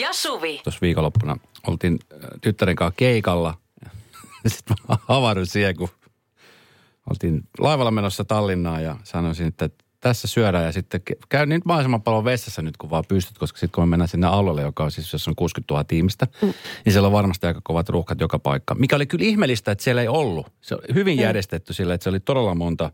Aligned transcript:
Ja 0.00 0.12
Suvi. 0.12 0.60
tuossa 0.64 0.80
viikonloppuna 0.82 1.36
oltiin 1.66 1.98
äh, 2.12 2.18
tyttären 2.40 2.76
kanssa 2.76 2.94
keikalla. 2.96 3.54
Sitten 4.46 4.76
mä 4.88 4.96
havahduin 5.08 5.46
siihen, 5.46 5.76
kun 5.76 5.88
oltiin 7.10 7.42
laivalla 7.58 7.90
menossa 7.90 8.24
Tallinnaan 8.24 8.82
ja 8.84 8.96
sanoisin, 9.04 9.46
että 9.46 9.70
tässä 10.00 10.28
syödään 10.28 10.64
ja 10.64 10.72
sitten 10.72 11.00
käy 11.28 11.46
niin 11.46 11.62
mahdollisimman 11.64 12.02
paljon 12.02 12.24
vessassa 12.24 12.62
nyt, 12.62 12.76
kun 12.76 12.90
vaan 12.90 13.04
pystyt, 13.08 13.38
koska 13.38 13.58
sitten 13.58 13.74
kun 13.74 13.82
me 13.82 13.90
mennään 13.90 14.08
sinne 14.08 14.26
alueelle, 14.26 14.62
joka 14.62 14.84
on 14.84 14.90
siis, 14.90 15.12
jos 15.12 15.28
on 15.28 15.34
60 15.36 15.74
000 15.74 15.84
ihmistä, 15.92 16.26
mm. 16.42 16.52
niin 16.84 16.92
siellä 16.92 17.06
on 17.06 17.12
varmasti 17.12 17.46
aika 17.46 17.60
kovat 17.64 17.88
ruuhkat 17.88 18.20
joka 18.20 18.38
paikka. 18.38 18.74
Mikä 18.74 18.96
oli 18.96 19.06
kyllä 19.06 19.24
ihmeellistä, 19.24 19.72
että 19.72 19.84
siellä 19.84 20.02
ei 20.02 20.08
ollut. 20.08 20.46
Se 20.60 20.74
on 20.74 20.80
hyvin 20.94 21.16
Mm. 21.18 21.22
järjestetty 21.22 21.72
sillä, 21.72 21.94
että 21.94 22.04
se 22.04 22.10
oli 22.10 22.20
todella 22.20 22.54
monta 22.54 22.92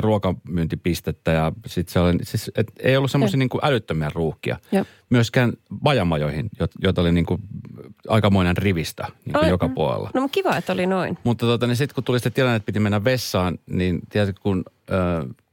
ruokamyyntipistettä 0.00 1.30
ja 1.30 1.52
sitten 1.66 1.92
se 1.92 2.00
oli, 2.00 2.18
siis, 2.22 2.50
et 2.56 2.72
ei 2.80 2.96
ollut 2.96 3.10
semmoisia 3.10 3.38
niin 3.38 3.48
älyttömiä 3.62 4.10
ruuhkia. 4.14 4.56
Joo. 4.72 4.84
Myöskään 5.10 5.52
vajamajoihin, 5.84 6.50
jo- 6.60 6.66
joita 6.82 7.00
oli 7.00 7.12
niin 7.12 7.26
kuin 7.26 7.40
aikamoinen 8.08 8.56
rivistä 8.56 9.06
niin 9.24 9.32
kuin 9.32 9.44
Ai, 9.44 9.50
joka 9.50 9.68
puolella. 9.68 10.10
No 10.14 10.28
kiva, 10.28 10.56
että 10.56 10.72
oli 10.72 10.86
noin. 10.86 11.18
Mutta 11.24 11.46
tota, 11.46 11.66
niin 11.66 11.76
sitten 11.76 11.94
kun 11.94 12.04
tuli 12.04 12.18
sitten 12.18 12.32
tilanne, 12.32 12.56
että 12.56 12.66
piti 12.66 12.80
mennä 12.80 13.04
vessaan, 13.04 13.58
niin 13.66 14.00
tiedätkö, 14.10 14.40
kun 14.42 14.64
ö, 14.90 14.94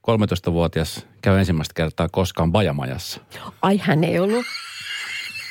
13-vuotias 0.07 1.07
käy 1.21 1.39
ensimmäistä 1.39 1.73
kertaa 1.73 2.09
koskaan 2.11 2.53
vajamajassa. 2.53 3.21
Ai 3.61 3.77
hän 3.77 4.03
ei 4.03 4.19
ollut. 4.19 4.45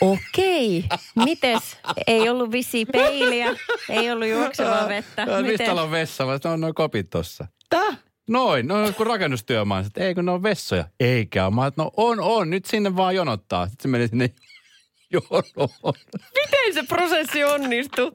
Okei. 0.01 0.84
Mites? 1.25 1.78
Ei 2.06 2.28
ollut 2.28 2.53
visi 2.53 2.84
peiliä, 2.84 3.47
ei 3.89 4.11
ollut 4.11 4.28
juoksevaa 4.28 4.89
vettä. 4.89 5.27
No, 5.27 5.42
mistä 5.42 5.73
on 5.83 5.91
vessa? 5.91 6.27
Mä 6.27 6.39
sanoin, 6.42 6.61
no 6.61 6.67
noin 6.67 6.75
kopit 6.75 7.11
tossa. 7.11 7.47
Tää? 7.70 7.97
Noin, 8.31 8.69
no 8.69 8.75
kun 8.97 9.06
rakennustyömaa. 9.06 9.83
Sitten, 9.83 10.03
ei 10.03 10.14
kun 10.14 10.25
ne 10.25 10.31
on 10.33 10.42
vessoja. 10.42 10.84
Eikä. 11.00 11.50
Mä 11.50 11.67
että 11.67 11.83
no 11.83 11.91
on, 11.97 12.20
on, 12.20 12.50
nyt 12.50 12.64
sinne 12.64 12.97
vaan 12.97 13.14
jonottaa. 13.14 13.67
Sitten 13.67 13.83
se 13.83 13.89
meni 13.89 14.09
sinne 14.09 14.31
jonoon. 15.12 15.95
Miten 16.34 16.75
se 16.75 16.83
prosessi 16.83 17.45
onnistui? 17.45 18.12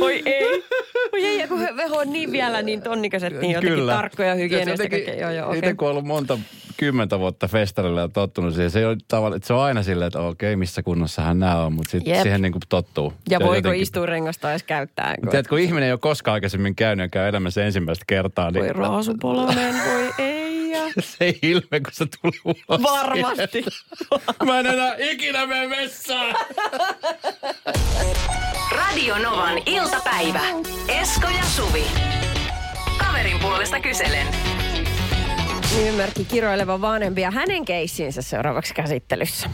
Oi 0.00 0.22
ei. 0.26 0.64
Oi 1.12 1.24
ei, 1.24 1.38
ja 1.38 1.48
kun 1.48 1.60
he, 1.60 1.68
on 1.90 2.12
niin 2.12 2.32
vielä 2.32 2.62
niin 2.62 2.82
tonnikäiset, 2.82 3.40
niin 3.40 3.52
jotenkin 3.52 3.86
tarkkoja 3.86 4.34
hygienistä. 4.34 4.84
Joo, 5.20 5.30
joo, 5.30 5.48
okei. 5.48 5.58
Itse 5.58 5.74
kun 5.74 5.88
on 5.88 5.90
ollut 5.90 6.04
monta 6.04 6.38
kymmentä 6.76 7.18
vuotta 7.18 7.48
festarilla 7.48 8.00
ja 8.00 8.08
tottunut 8.08 8.54
siihen, 8.54 8.70
se, 8.70 8.86
on 8.86 8.96
tavallaan, 9.08 9.36
että 9.36 9.46
se 9.46 9.52
on 9.52 9.60
aina 9.60 9.82
silleen, 9.82 10.06
että 10.06 10.20
okei, 10.20 10.56
missä 10.56 10.82
kunnossahan 10.82 11.38
nämä 11.38 11.64
on, 11.64 11.72
mutta 11.72 11.90
sitten 11.90 12.14
Jep. 12.14 12.22
siihen 12.22 12.42
niin 12.42 12.52
kuin 12.52 12.62
tottuu. 12.68 13.12
Ja 13.30 13.38
Se 13.38 13.44
voiko 13.44 13.54
jotenkin- 13.56 13.82
istuinrengasta 13.82 14.50
edes 14.50 14.62
käyttää? 14.62 15.14
Kun... 15.20 15.30
Tiedätkö, 15.30 15.48
kun 15.48 15.58
ihminen 15.58 15.86
ei 15.86 15.92
ole 15.92 15.98
koskaan 15.98 16.32
aikaisemmin 16.32 16.74
käynyt 16.74 17.04
ja 17.04 17.08
käy 17.08 17.28
elämässä 17.28 17.64
ensimmäistä 17.64 18.04
kertaa, 18.06 18.50
niin 18.50 18.64
Voi 18.64 18.72
raasupolonen, 18.72 19.74
voi 19.74 20.10
ei. 20.18 20.70
Ja... 20.70 20.80
se 21.18 21.34
ilme, 21.42 21.80
kun 21.80 21.92
se 21.92 22.06
tuli 22.22 22.40
ulos. 22.44 22.82
Varmasti. 22.82 23.64
Mä 24.46 24.60
en 24.60 24.66
enää 24.66 24.94
ikinä 24.98 25.46
mene 25.46 25.70
vessaan. 25.70 26.34
Radio 28.94 29.18
Novan 29.18 29.58
iltapäivä. 29.66 30.40
Esko 30.88 31.28
ja 31.28 31.44
Suvi. 31.44 31.86
Kaverin 32.98 33.38
puolesta 33.40 33.80
kyselen. 33.80 34.26
Nimimerkki 35.76 36.24
kiroileva 36.24 36.80
vanhempi 36.80 37.20
ja 37.20 37.30
hänen 37.30 37.64
keissinsä 37.64 38.22
seuraavaksi 38.22 38.74
käsittelyssä. 38.74 39.50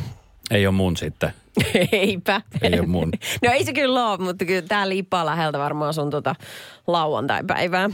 Ei 0.51 0.67
ole 0.67 0.75
mun 0.75 0.97
sitten. 0.97 1.33
Eipä. 1.93 2.41
Ei 2.63 2.79
ole 2.81 2.87
mun. 2.87 3.13
No 3.43 3.53
ei 3.53 3.65
se 3.65 3.73
kyllä 3.73 4.11
ole, 4.11 4.19
mutta 4.19 4.45
kyllä 4.45 4.63
tää 4.63 4.89
liippaa 4.89 5.27
läheltä 5.27 5.59
varmaan 5.59 5.95
sun 5.95 6.11
tota 6.11 6.35
lauantai-päivää. 6.87 7.91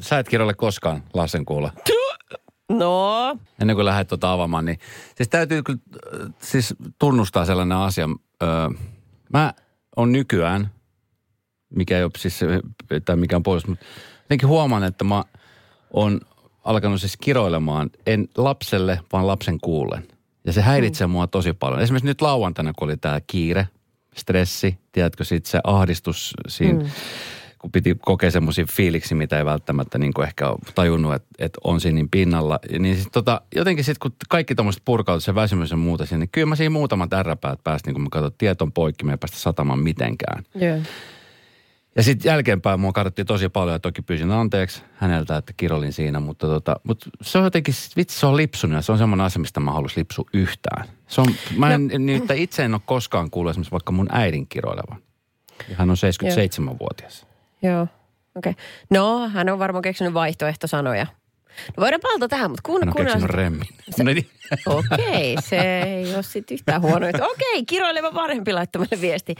Sä 0.00 0.18
et 0.18 0.28
kirjoille 0.28 0.54
koskaan 0.54 1.02
Lassen 1.14 1.44
kuulla. 1.44 1.70
No, 2.72 3.36
Ennen 3.60 3.76
kuin 3.76 3.86
lähdet 3.86 4.08
tuota 4.08 4.32
avaamaan, 4.32 4.64
niin 4.64 4.78
siis 5.14 5.28
täytyy 5.28 5.62
kyllä 5.62 5.78
äh, 6.22 6.34
siis 6.42 6.74
tunnustaa 6.98 7.44
sellainen 7.44 7.78
asia. 7.78 8.08
Öö, 8.42 8.48
mä 9.32 9.54
on 9.96 10.12
nykyään, 10.12 10.70
mikä 11.70 11.98
ei 11.98 12.04
ole 12.04 12.10
siis, 12.18 12.40
tai 13.04 13.16
mikä 13.16 13.36
on 13.36 13.42
pois, 13.42 13.66
mutta 13.66 13.86
jotenkin 14.22 14.48
huomaan, 14.48 14.84
että 14.84 15.04
mä 15.04 15.24
on 15.92 16.20
alkanut 16.64 17.00
siis 17.00 17.16
kiroilemaan, 17.16 17.90
en 18.06 18.28
lapselle, 18.36 19.00
vaan 19.12 19.26
lapsen 19.26 19.60
kuullen. 19.60 20.08
Ja 20.46 20.52
se 20.52 20.60
häiritsee 20.62 21.06
mua 21.06 21.26
tosi 21.26 21.52
paljon. 21.52 21.82
Esimerkiksi 21.82 22.06
nyt 22.06 22.20
lauantaina, 22.20 22.72
kun 22.76 22.88
oli 22.88 22.96
tämä 22.96 23.20
kiire, 23.26 23.68
stressi, 24.16 24.78
tiedätkö, 24.92 25.24
sitten 25.24 25.50
se 25.50 25.60
ahdistus 25.64 26.34
siinä, 26.48 26.82
mm. 26.82 26.90
kun 27.58 27.72
piti 27.72 27.96
kokea 28.00 28.30
semmoisia 28.30 28.66
fiiliksi, 28.70 29.14
mitä 29.14 29.38
ei 29.38 29.44
välttämättä 29.44 29.98
niin 29.98 30.14
kuin 30.14 30.26
ehkä 30.26 30.48
ole 30.48 30.58
tajunnut, 30.74 31.14
että, 31.14 31.28
että 31.38 31.58
on 31.64 31.80
siinä 31.80 31.94
niin 31.94 32.10
pinnalla. 32.10 32.58
Niin 32.78 32.96
sit 32.96 33.12
tota, 33.12 33.40
jotenkin 33.54 33.84
sitten, 33.84 34.10
kun 34.10 34.16
kaikki 34.28 34.54
tämmöiset 34.54 34.82
purkautuu, 34.84 35.20
se 35.20 35.34
väsymys 35.34 35.70
ja 35.70 35.76
muuta 35.76 36.06
siinä, 36.06 36.18
niin 36.18 36.28
kyllä 36.32 36.46
mä 36.46 36.56
siinä 36.56 36.70
muutamat 36.70 37.12
ärräpäät 37.12 37.58
päästin, 37.64 37.94
kun 37.94 38.02
mä 38.02 38.08
katsoin, 38.10 38.30
että 38.30 38.38
tieton 38.38 38.72
poikki, 38.72 39.04
me 39.04 39.12
ei 39.12 39.18
päästä 39.18 39.38
satamaan 39.38 39.78
mitenkään. 39.78 40.44
joo. 40.54 40.78
Ja 41.98 42.04
sitten 42.04 42.30
jälkeenpäin 42.30 42.80
mua 42.80 42.92
katsottiin 42.92 43.26
tosi 43.26 43.48
paljon 43.48 43.74
ja 43.74 43.78
toki 43.78 44.02
pyysin 44.02 44.30
anteeksi 44.30 44.82
häneltä, 44.94 45.36
että 45.36 45.52
kirolin 45.56 45.92
siinä, 45.92 46.20
mutta, 46.20 46.46
tota, 46.46 46.80
mutta 46.84 47.10
se 47.22 47.38
on 47.38 47.44
jotenkin, 47.44 47.74
vitsi 47.96 48.18
se 48.18 48.26
on 48.26 48.36
lipsunut 48.36 48.76
ja 48.76 48.82
se 48.82 48.92
on 48.92 48.98
semmoinen 48.98 49.26
asia, 49.26 49.40
mistä 49.40 49.60
mä 49.60 49.72
haluaisin 49.72 50.00
lipsua 50.00 50.24
yhtään. 50.32 50.88
Se 51.08 51.20
on, 51.20 51.26
mä 51.56 51.74
en, 51.74 51.86
no. 51.86 51.98
nyt 51.98 52.22
itse 52.34 52.64
en 52.64 52.74
ole 52.74 52.80
koskaan 52.86 53.30
kuullut 53.30 53.50
esimerkiksi 53.50 53.72
vaikka 53.72 53.92
mun 53.92 54.08
äidin 54.12 54.46
kiroilevan. 54.46 55.02
Ja 55.68 55.76
hän 55.76 55.90
on 55.90 55.96
77-vuotias. 55.96 57.26
Joo, 57.62 57.82
okei. 57.82 58.50
Okay. 58.50 58.54
No, 58.90 59.28
hän 59.28 59.48
on 59.48 59.58
varmaan 59.58 59.82
keksinyt 59.82 60.14
vaihtoehtosanoja. 60.14 61.06
No 61.76 61.80
voidaan 61.80 62.00
palata 62.00 62.28
tähän, 62.28 62.50
mutta 62.50 62.62
kun... 62.64 62.82
On 62.88 62.92
kun 62.92 63.04
keksinyt 63.04 63.30
remmin. 63.30 63.68
No 63.98 64.04
niin. 64.04 64.26
Okei, 64.66 65.36
se 65.40 65.82
ei 65.82 66.14
ole 66.14 66.22
sitten 66.22 66.54
yhtään 66.54 66.82
huono. 66.82 67.06
Okei, 67.06 67.64
kiroileva 67.66 68.14
vanhempi 68.14 68.52
laittoi 68.52 68.80
meille 68.80 69.00
viesti. 69.00 69.34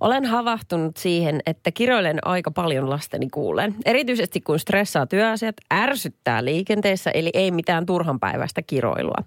Olen 0.00 0.24
havahtunut 0.24 0.96
siihen, 0.96 1.40
että 1.46 1.70
kiroilen 1.72 2.18
aika 2.26 2.50
paljon 2.50 2.90
lasteni 2.90 3.28
kuulen. 3.28 3.74
Erityisesti 3.84 4.40
kun 4.40 4.58
stressaa 4.58 5.06
työasiat, 5.06 5.56
ärsyttää 5.74 6.44
liikenteessä, 6.44 7.10
eli 7.10 7.30
ei 7.34 7.50
mitään 7.50 7.86
turhanpäiväistä 7.86 8.62
kiroilua. 8.62 9.24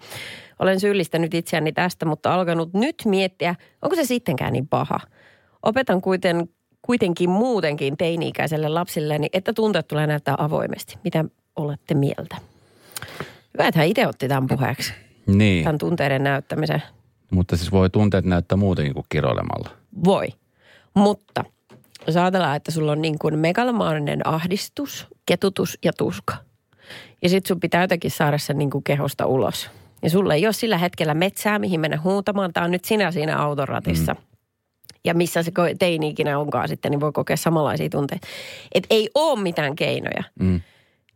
Olen 0.59 0.79
syyllistänyt 0.79 1.33
itseäni 1.33 1.71
tästä, 1.71 2.05
mutta 2.05 2.33
alkanut 2.33 2.73
nyt 2.73 2.95
miettiä, 3.05 3.55
onko 3.81 3.95
se 3.95 4.05
sittenkään 4.05 4.53
niin 4.53 4.67
paha. 4.67 4.99
Opetan 5.63 6.01
kuiten, 6.01 6.49
kuitenkin 6.81 7.29
muutenkin 7.29 7.97
teini-ikäiselle 7.97 8.69
lapsilleni, 8.69 9.27
että 9.33 9.53
tunteet 9.53 9.87
tulee 9.87 10.07
näyttää 10.07 10.35
avoimesti. 10.37 10.97
Mitä 11.03 11.25
olette 11.57 11.93
mieltä? 11.93 12.37
Hyvä, 13.53 13.67
että 13.67 13.79
hän 13.79 13.87
itse 13.87 14.07
otti 14.07 14.27
tämän 14.27 14.47
puheeksi 14.47 14.93
niin, 15.27 15.63
tämän 15.63 15.77
tunteiden 15.77 16.23
näyttämisen. 16.23 16.83
mutta 17.31 17.57
siis 17.57 17.71
voi 17.71 17.89
tunteet 17.89 18.25
näyttää 18.25 18.57
muutenkin 18.57 18.93
kuin 18.93 19.05
kiroilemalla. 19.09 19.69
Voi. 20.03 20.27
Mutta 20.93 21.43
jos 22.07 22.17
ajatellaan, 22.17 22.55
että 22.55 22.71
sulla 22.71 22.91
on 22.91 23.01
niin 23.01 23.19
kuin 23.19 23.39
megalomaaninen 23.39 24.27
ahdistus, 24.27 25.07
ketutus 25.25 25.77
ja 25.85 25.93
tuska. 25.93 26.35
Ja 27.21 27.29
sit 27.29 27.45
sun 27.45 27.59
pitää 27.59 27.81
jotenkin 27.81 28.11
saada 28.11 28.37
se 28.37 28.53
niin 28.53 28.69
kuin 28.69 28.83
kehosta 28.83 29.25
ulos. 29.25 29.69
Ja 30.03 30.09
sulla 30.09 30.33
ei 30.33 30.45
ole 30.45 30.53
sillä 30.53 30.77
hetkellä 30.77 31.13
metsää, 31.13 31.59
mihin 31.59 31.79
mennä 31.79 32.01
huutamaan. 32.03 32.53
Tämä 32.53 32.63
on 32.63 32.71
nyt 32.71 32.85
sinä 32.85 33.11
siinä 33.11 33.37
autoratissa. 33.37 34.13
Mm. 34.13 34.19
Ja 35.05 35.13
missä 35.13 35.43
se 35.43 35.51
teini 35.79 36.09
ikinä 36.09 36.39
onkaan 36.39 36.67
sitten, 36.67 36.91
niin 36.91 36.99
voi 36.99 37.11
kokea 37.11 37.37
samanlaisia 37.37 37.89
tunteita. 37.89 38.27
Et 38.73 38.87
ei 38.89 39.09
ole 39.15 39.41
mitään 39.41 39.75
keinoja. 39.75 40.23
Mm. 40.39 40.61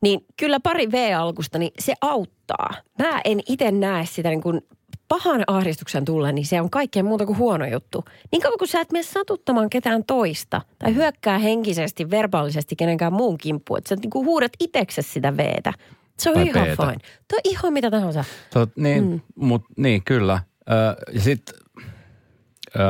Niin 0.01 0.25
kyllä 0.38 0.59
pari 0.59 0.92
V-alkusta, 0.92 1.59
niin 1.59 1.71
se 1.80 1.94
auttaa. 2.01 2.69
Mä 3.00 3.21
en 3.25 3.39
itse 3.50 3.71
näe 3.71 4.06
sitä 4.06 4.30
niin 4.30 4.42
kuin 4.42 4.62
pahan 5.07 5.44
ahdistuksen 5.48 6.06
tulleen, 6.06 6.36
niin 6.36 6.45
se 6.45 6.62
on 6.62 6.69
kaikkea 6.69 7.03
muuta 7.03 7.25
kuin 7.25 7.38
huono 7.38 7.65
juttu. 7.65 8.06
Niin 8.31 8.42
kauan 8.42 8.57
kun 8.57 8.68
sä 8.68 8.81
et 8.81 8.92
mene 8.92 9.03
satuttamaan 9.03 9.69
ketään 9.69 10.03
toista 10.06 10.62
tai 10.80 10.95
hyökkää 10.95 11.38
henkisesti, 11.38 12.12
verbaalisesti 12.12 12.75
kenenkään 12.75 13.13
muun 13.13 13.38
kimppuun, 13.38 13.77
että 13.77 13.89
sä 13.89 13.95
niin 13.95 14.09
kuin 14.09 14.25
huudat 14.25 14.51
itseksesi 14.59 15.09
sitä 15.09 15.38
veetä. 15.38 15.74
Se 16.19 16.30
on 16.30 16.36
Tai 16.36 16.44
ihan 16.44 16.65
peetä. 16.65 16.83
fine. 16.83 16.98
Tuo 17.27 17.38
on 17.38 17.51
ihan 17.51 17.74
mitä 17.74 17.92
tahansa. 17.92 18.24
Tot, 18.53 18.77
niin, 18.77 19.03
mm. 19.03 19.21
mut, 19.36 19.63
niin, 19.77 20.03
kyllä. 20.03 20.39
Ö, 20.69 20.74
ja 21.13 21.21
sitten 21.21 21.56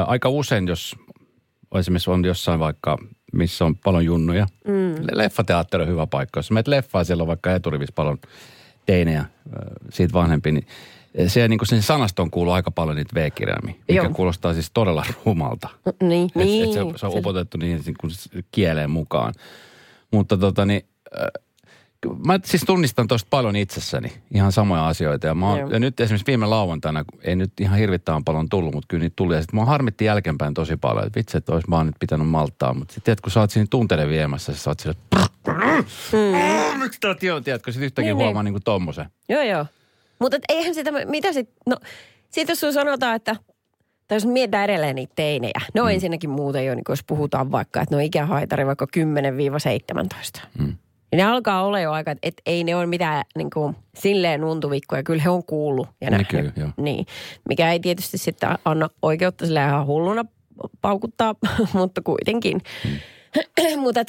aika 0.08 0.30
usein, 0.30 0.68
jos 0.68 0.96
esimerkiksi 1.75 2.12
on 2.12 2.25
jossain 2.25 2.60
vaikka, 2.60 2.98
missä 3.31 3.66
on 3.66 3.75
paljon 3.75 4.06
junnuja. 4.06 4.48
Mm. 4.68 4.95
Leffateatteri 5.12 5.83
on 5.83 5.89
hyvä 5.89 6.07
paikka. 6.07 6.38
Jos 6.38 6.51
menet 6.51 6.68
leffaan, 6.68 7.06
siellä 7.06 7.22
on 7.22 7.28
vaikka 7.28 7.56
eturivissä 7.56 7.94
paljon 7.95 8.18
teinejä, 8.86 9.25
siitä 9.89 10.13
vanhempi, 10.13 10.51
niin 10.51 10.68
se 11.28 11.48
niin 11.48 11.60
sen 11.63 11.81
sanastoon 11.81 12.31
kuuluu 12.31 12.54
aika 12.54 12.72
paljon 12.72 12.95
niitä 12.95 13.16
V-kirjaimia, 13.16 13.75
mikä 13.88 14.01
Joo. 14.01 14.10
kuulostaa 14.10 14.54
siis 14.54 14.72
todella 14.74 15.06
rumalta. 15.25 15.69
Niin, 16.04 16.25
Et, 16.25 16.36
niin. 16.36 16.63
et 16.63 16.74
se, 16.74 16.80
se 17.00 17.06
on 17.06 17.18
upotettu 17.18 17.57
niin, 17.57 17.81
niin 17.86 17.95
kuin 18.01 18.12
kieleen 18.51 18.89
mukaan. 18.89 19.34
Mutta 20.12 20.38
tota 20.38 20.66
niin, 20.66 20.86
mä 22.25 22.39
siis 22.45 22.63
tunnistan 22.65 23.07
tuosta 23.07 23.27
paljon 23.30 23.56
itsessäni 23.56 24.13
ihan 24.33 24.51
samoja 24.51 24.88
asioita. 24.88 25.27
Ja, 25.27 25.36
mä 25.36 25.50
oon, 25.50 25.59
Joo. 25.59 25.69
ja 25.69 25.80
nyt 25.80 26.00
esimerkiksi 26.00 26.27
viime 26.27 26.45
lauantaina, 26.45 27.03
kun 27.03 27.19
ei 27.24 27.36
nyt 27.36 27.59
ihan 27.59 27.77
hirvittävän 27.77 28.24
paljon 28.24 28.50
tullut, 28.50 28.74
mutta 28.74 28.88
kyllä 28.88 29.03
niitä 29.03 29.15
tuli. 29.15 29.36
Ja 29.36 29.42
sitten 29.42 29.59
mä 29.59 29.65
harmitti 29.65 30.06
jälkeenpäin 30.06 30.53
tosi 30.53 30.77
paljon, 30.77 31.07
että 31.07 31.18
vitsi, 31.18 31.38
että 31.38 31.53
olisi 31.53 31.69
vaan 31.69 31.86
nyt 31.86 31.95
pitänyt 32.00 32.27
malttaa. 32.27 32.74
Mutta 32.74 32.94
sitten 32.94 33.15
kun 33.24 33.31
sä 33.31 33.39
oot 33.39 33.51
siinä 33.51 33.68
tunteiden 33.69 34.09
viemässä, 34.09 34.56
sä 34.56 34.69
oot 34.69 34.80
sille, 34.80 34.95
mm. 35.48 36.80
miksi 36.80 37.00
tää 37.00 37.15
tiedätkö, 37.15 37.71
sitten 37.71 37.86
yhtäkkiä 37.86 38.13
Niin, 38.13 38.24
huomaa 38.24 38.44
niin 38.44 38.53
kuin 38.53 38.63
tommosen. 38.63 39.06
Joo, 39.30 39.42
joo. 39.42 39.65
Mutta 40.19 40.38
eihän 40.50 40.74
sitä, 40.74 40.92
mitä 41.06 41.33
sit, 41.33 41.50
no, 41.65 41.77
siitä 42.30 42.51
jos 42.51 42.59
sun 42.59 42.74
sanotaan, 42.74 43.15
että, 43.15 43.36
tai 44.07 44.15
jos 44.15 44.25
mietitään 44.25 44.63
edelleen 44.63 44.95
niitä 44.95 45.13
teinejä. 45.15 45.62
No 45.74 45.83
mm. 45.83 45.89
ensinnäkin 45.89 46.30
muuten 46.30 46.65
jo, 46.65 46.75
niin 46.75 46.83
jos 46.89 47.03
puhutaan 47.03 47.51
vaikka, 47.51 47.81
että 47.81 47.95
no 47.95 48.01
ikähaitari 48.01 48.65
vaikka 48.65 48.88
10-17. 50.38 50.42
Mm. 50.59 50.75
Ja 51.12 51.18
ne 51.18 51.24
alkaa 51.24 51.63
olla 51.63 51.80
jo 51.80 51.92
aika, 51.92 52.12
että 52.12 52.28
et 52.28 52.42
ei 52.46 52.63
ne 52.63 52.75
ole 52.75 52.86
mitään 52.86 53.24
niin 53.38 53.50
kuin, 53.50 53.75
silleen 53.96 54.44
untuvikkoja. 54.44 55.04
Kyllä 55.04 55.24
he 55.24 55.30
on 55.30 55.44
kuullut 55.46 55.88
ja 55.88 55.94
Niin 56.10 56.12
nähnyt. 56.12 56.28
kyllä, 56.28 56.52
joo. 56.56 56.69
Niin. 56.78 57.06
Mikä 57.50 57.72
ei 57.72 57.80
tietysti 57.80 58.18
sitten 58.18 58.50
anna 58.66 58.90
oikeutta 59.02 59.46
sille 59.46 59.60
ihan 59.60 59.86
hulluna 59.86 60.25
paukuttaa, 60.81 61.36
mutta 61.74 62.02
kuitenkin. 62.02 62.62
Mm. 63.75 63.80
mutta 63.80 64.02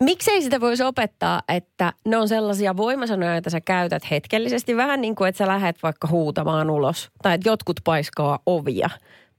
miksei 0.00 0.42
sitä 0.42 0.60
voisi 0.60 0.82
opettaa, 0.82 1.42
että 1.48 1.92
ne 2.04 2.16
on 2.16 2.28
sellaisia 2.28 2.76
voimasanoja, 2.76 3.32
joita 3.32 3.50
sä 3.50 3.60
käytät 3.60 4.10
hetkellisesti. 4.10 4.76
Vähän 4.76 5.00
niin 5.00 5.14
kuin, 5.14 5.28
että 5.28 5.38
sä 5.38 5.46
lähdet 5.46 5.82
vaikka 5.82 6.08
huutamaan 6.08 6.70
ulos. 6.70 7.10
Tai 7.22 7.34
että 7.34 7.48
jotkut 7.48 7.80
paiskaa 7.84 8.38
ovia. 8.46 8.90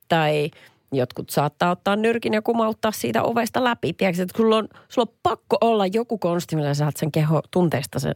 Tai 0.07 0.51
jotkut 0.91 1.29
saattaa 1.29 1.71
ottaa 1.71 1.95
nyrkin 1.95 2.33
ja 2.33 2.41
kumauttaa 2.41 2.91
siitä 2.91 3.23
ovesta 3.23 3.63
läpi. 3.63 3.93
Tiedätkö, 3.93 4.21
että 4.21 4.37
sulla 4.37 4.57
on, 4.57 4.67
sulla 4.89 5.07
on 5.11 5.17
pakko 5.23 5.57
olla 5.61 5.87
joku 5.87 6.17
konsti, 6.17 6.55
millä 6.55 6.73
sä 6.73 6.77
saat 6.79 6.97
sen 6.97 7.11
keho, 7.11 7.41
tunteesta 7.51 7.99
sen, 7.99 8.15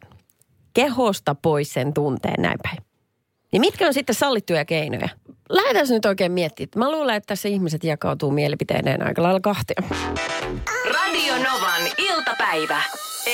kehosta 0.74 1.36
pois 1.36 1.74
sen 1.74 1.94
tunteen 1.94 2.42
näin 2.42 2.60
päin. 2.64 2.78
Niin 3.52 3.62
mitkä 3.62 3.88
on 3.88 3.94
sitten 3.94 4.16
sallittuja 4.16 4.66
keinoja? 4.66 5.10
Lähdetään 5.50 5.88
nyt 5.90 6.06
oikein 6.06 6.32
miettimään. 6.32 6.70
Mä 6.76 6.92
luulen, 6.92 7.16
että 7.16 7.28
tässä 7.28 7.50
ihmiset 7.50 7.84
jakautuu 7.84 8.32
mielipiteineen 8.32 9.08
aika 9.08 9.24
lailla 9.24 9.40
kahtia. 9.40 9.84
Radio 10.94 11.34
Novan 11.36 11.82
iltapäivä. 11.98 12.82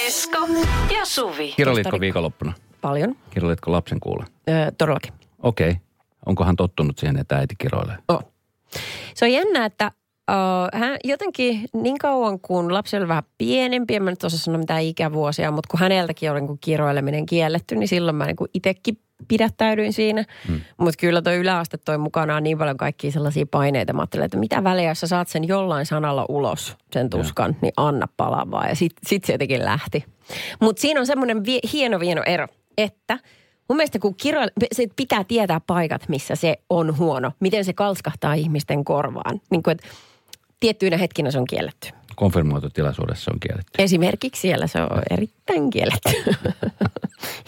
Esko 0.05 0.47
ja 0.95 1.05
Suvi. 1.05 1.53
Kirjoitko 1.57 1.99
viikonloppuna? 1.99 2.53
Paljon. 2.81 3.15
Kirjoitko 3.29 3.71
lapsen 3.71 3.99
kuulle? 3.99 4.25
Öö, 4.49 4.71
todellakin. 4.77 5.13
Okei. 5.43 5.69
Okay. 5.69 5.81
Onko 6.25 6.43
hän 6.43 6.55
tottunut 6.55 6.97
siihen, 6.97 7.17
että 7.17 7.38
äiti 7.38 7.55
kiroilee? 7.57 7.97
Oh. 8.07 8.34
Se 9.13 9.25
on 9.25 9.31
jännä, 9.31 9.66
että 9.66 9.92
uh, 10.31 10.80
hän 10.80 10.98
jotenkin 11.04 11.66
niin 11.74 11.98
kauan 11.98 12.39
kun 12.39 12.74
lapsi 12.74 12.98
oli 12.98 13.07
vähän 13.07 13.24
pienempi, 13.38 13.95
en 13.95 14.04
mä 14.04 14.10
nyt 14.10 14.24
osaa 14.24 14.39
sanoa 14.39 14.60
mitään 14.60 14.81
ikävuosia, 14.81 15.51
mutta 15.51 15.68
kun 15.72 15.80
häneltäkin 15.80 16.31
oli 16.31 16.42
niin 16.42 16.60
kiroileminen 16.62 17.25
kielletty, 17.25 17.75
niin 17.75 17.88
silloin 17.88 18.16
mä 18.16 18.25
niin 18.25 18.36
itsekin 18.54 18.98
pidättäydyin 19.27 19.94
siinä. 19.94 20.25
Hmm. 20.48 20.62
Mutta 20.77 20.98
kyllä 21.00 21.22
toi 21.22 21.36
yläaste 21.36 21.77
toi 21.77 21.98
mukanaan 21.98 22.44
niin 22.44 22.57
paljon 22.57 22.77
kaikkia 22.77 23.12
sellaisia 23.12 23.45
paineita. 23.51 23.94
Mä 23.94 24.01
ajattelin, 24.01 24.25
että 24.25 24.38
mitä 24.38 24.63
väliä, 24.63 24.89
jos 24.89 25.00
sä 25.00 25.07
saat 25.07 25.27
sen 25.27 25.48
jollain 25.48 25.86
sanalla 25.86 26.25
ulos, 26.30 26.77
sen 26.94 27.10
tuskan, 27.10 27.56
niin 27.62 27.74
anna 27.77 28.07
palaa 28.18 28.51
vaan. 28.51 28.69
Ja 28.69 28.75
sit, 28.75 28.94
sit 29.07 29.24
se 29.24 29.33
jotenkin 29.33 29.66
lähti. 29.66 30.06
Mutta 30.62 30.81
siinä 30.81 31.00
on 31.00 31.06
semmoinen 31.06 31.45
vie, 31.45 31.60
hieno, 31.74 32.00
hieno 32.00 32.24
ero, 32.25 32.48
että 32.77 33.19
Mun 33.69 33.77
mielestä 33.77 34.00
kun 34.00 34.15
kirjoilla, 34.15 34.51
se 34.71 34.88
pitää 34.95 35.23
tietää 35.23 35.62
paikat, 35.67 36.09
missä 36.09 36.35
se 36.35 36.56
on 36.69 36.97
huono. 36.97 37.31
Miten 37.39 37.65
se 37.65 37.73
kalskahtaa 37.73 38.33
ihmisten 38.33 38.85
korvaan. 38.85 39.41
Niin 39.50 39.63
kuin, 39.63 39.71
että 39.71 39.88
tiettyinä 40.59 40.97
hetkinä 40.97 41.31
se 41.31 41.38
on 41.38 41.45
kielletty. 41.45 41.89
Konfirmoitu 42.15 42.69
tilaisuudessa 42.69 43.31
on 43.33 43.39
kielletty. 43.39 43.71
Esimerkiksi 43.83 44.41
siellä 44.41 44.67
se 44.67 44.81
on 44.81 45.01
erittäin 45.09 45.69
kielletty. 45.69 46.09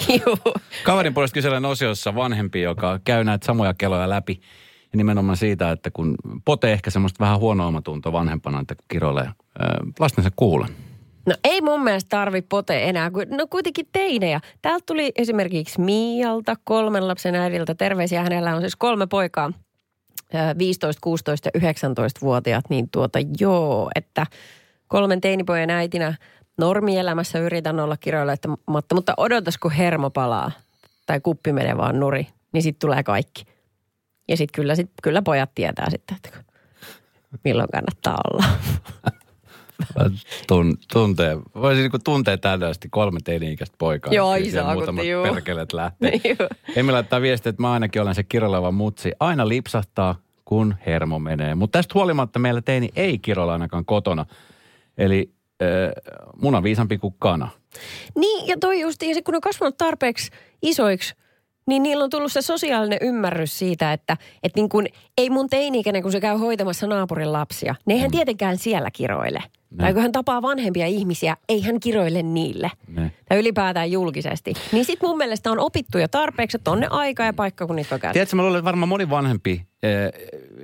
Kaverin 0.84 1.14
puolesta 1.14 1.34
kyselen 1.34 1.66
osiossa 1.66 2.16
vanhempi, 2.16 2.62
joka 2.62 3.00
käy 3.04 3.24
näitä 3.24 3.46
samoja 3.46 3.74
keloja 3.74 4.10
läpi. 4.10 4.42
Ja 4.94 4.98
nimenomaan 4.98 5.38
siitä, 5.38 5.72
että 5.72 5.92
kun 5.92 6.16
pote 6.46 6.74
ehkä 6.74 6.90
semmoista 6.90 7.19
vähän 7.19 7.40
huono 7.40 7.68
omatunto 7.68 8.12
vanhempana, 8.12 8.60
että 8.60 8.75
kun 8.75 8.86
kiroilee 8.88 9.30
lastensa 10.00 10.30
kuulen. 10.36 10.87
No 11.28 11.36
ei 11.44 11.62
mun 11.62 11.84
mielestä 11.84 12.10
tarvi 12.10 12.42
pote 12.42 12.84
enää, 12.84 13.12
no 13.30 13.48
kuitenkin 13.50 13.88
teinejä. 13.92 14.42
Täältä 14.62 14.84
tuli 14.86 15.12
esimerkiksi 15.16 15.82
Miialta, 15.82 16.56
kolmen 16.64 17.08
lapsen 17.08 17.36
äidiltä, 17.36 17.76
terveisiä. 17.76 18.24
Hänellä 18.24 18.56
on 18.56 18.62
siis 18.62 18.76
kolme 18.76 19.08
poikaa, 19.08 19.52
ö, 20.36 20.38
15, 20.58 21.00
16 21.04 21.50
ja 21.54 21.60
19-vuotiaat, 21.60 22.66
niin 22.70 22.90
tuota 22.92 23.20
joo, 23.40 23.90
että 23.96 24.26
kolmen 24.88 25.22
teinipojan 25.22 25.70
äitinä 25.70 26.16
normielämässä 26.58 27.40
yritän 27.40 27.80
olla 27.80 27.98
kiroilematta, 27.98 28.96
mutta 28.96 29.14
odotas 29.18 29.58
kun 29.58 29.72
hermo 29.72 30.10
palaa 30.10 30.52
tai 31.06 31.20
kuppi 31.20 31.54
menee 31.54 31.78
vaan 31.78 32.00
nuri, 32.00 32.28
niin 32.54 32.64
sitten 32.64 32.88
tulee 32.88 33.04
kaikki. 33.04 33.44
Ja 34.28 34.38
sitten 34.38 34.62
kyllä, 34.62 34.76
sit, 34.76 34.92
kyllä 35.04 35.22
pojat 35.22 35.52
tietää 35.56 35.90
sitten, 35.90 36.16
että 36.16 36.30
milloin 37.44 37.70
kannattaa 37.70 38.18
olla. 38.32 38.44
Tun, 40.48 40.78
tuntee, 40.94 41.38
voisi 41.56 41.82
niin 41.82 41.92
tuntee 42.04 42.38
täydellisesti 42.38 42.90
kolme 42.92 43.20
teini-ikäistä 43.24 43.76
poikaa. 43.78 44.14
Joo, 44.14 44.36
isä, 44.36 44.64
Muutamat 44.74 45.06
juu. 45.06 45.24
perkeleet 45.24 45.74
lähtee. 45.82 46.22
Joo. 46.24 46.50
Emme 46.76 46.92
laittaa 46.92 47.22
viestiä, 47.22 47.50
että 47.50 47.62
mä 47.62 47.72
ainakin 47.72 48.02
olen 48.02 48.16
se 48.16 48.24
kiroleva 48.24 48.72
mutsi. 48.72 49.12
Aina 49.20 49.48
lipsahtaa, 49.48 50.16
kun 50.46 50.76
hermo 50.86 51.20
menee. 51.20 51.56
Mutta 51.56 51.80
tästä 51.80 51.92
huolimatta 51.96 52.40
meillä 52.40 52.62
teini 52.62 52.90
ei 52.96 53.20
kiroilla 53.20 53.54
ainakaan 53.54 53.86
kotona. 53.86 54.26
Eli 54.98 55.32
äh, 55.62 55.68
muna 56.42 56.64
viisampi 56.64 56.98
kuin 56.98 57.16
kana. 57.20 57.50
Niin, 58.16 58.48
ja 58.48 58.58
toi 58.60 58.82
just, 58.82 59.02
ja 59.02 59.22
kun 59.24 59.36
on 59.36 59.42
kasvanut 59.42 59.78
tarpeeksi 59.78 60.32
isoiksi, 60.62 61.16
niin 61.68 61.84
niillä 61.84 62.04
on 62.04 62.10
tullut 62.10 62.32
se 62.32 62.42
sosiaalinen 62.42 63.00
ymmärrys 63.02 63.60
siitä, 63.60 63.94
että, 63.94 64.18
että 64.44 64.60
niin 64.60 64.70
kun, 64.70 64.86
ei 65.18 65.30
mun 65.30 65.50
teini-ikäinen, 65.50 66.02
kun 66.02 66.12
se 66.12 66.20
käy 66.20 66.38
hoitamassa 66.38 66.88
naapurin 66.88 67.34
lapsia, 67.34 67.76
ne 67.86 67.94
eihän 67.94 68.12
tietenkään 68.12 68.58
siellä 68.58 68.92
kiroile. 68.92 69.44
Tai 69.78 69.94
kun 69.94 70.02
hän 70.02 70.12
tapaa 70.12 70.42
vanhempia 70.42 70.88
ihmisiä, 70.88 71.38
ei 71.50 71.62
hän 71.62 71.80
kiroile 71.80 72.24
niille. 72.24 72.72
Ne. 72.88 73.12
Tai 73.30 73.40
ylipäätään 73.40 73.92
julkisesti. 73.92 74.54
Niin 74.72 74.86
sit 74.86 75.02
mun 75.02 75.18
mielestä 75.18 75.52
on 75.52 75.60
opittu 75.60 75.98
jo 75.98 76.08
tarpeeksi, 76.08 76.58
että 76.58 76.72
on 76.72 76.80
ne 76.80 76.88
aika 76.90 77.24
ja 77.24 77.34
paikka, 77.34 77.68
kun 77.68 77.75
niitä 77.75 77.90
voi 77.92 78.00
käyttää. 78.00 78.14
Tiedätkö, 78.14 78.36
mä 78.36 78.42
luulen, 78.42 78.58
että 78.60 78.66
varmaan 78.66 78.90
moni 78.90 79.10
vanhempi, 79.10 79.66
eh, 79.84 80.12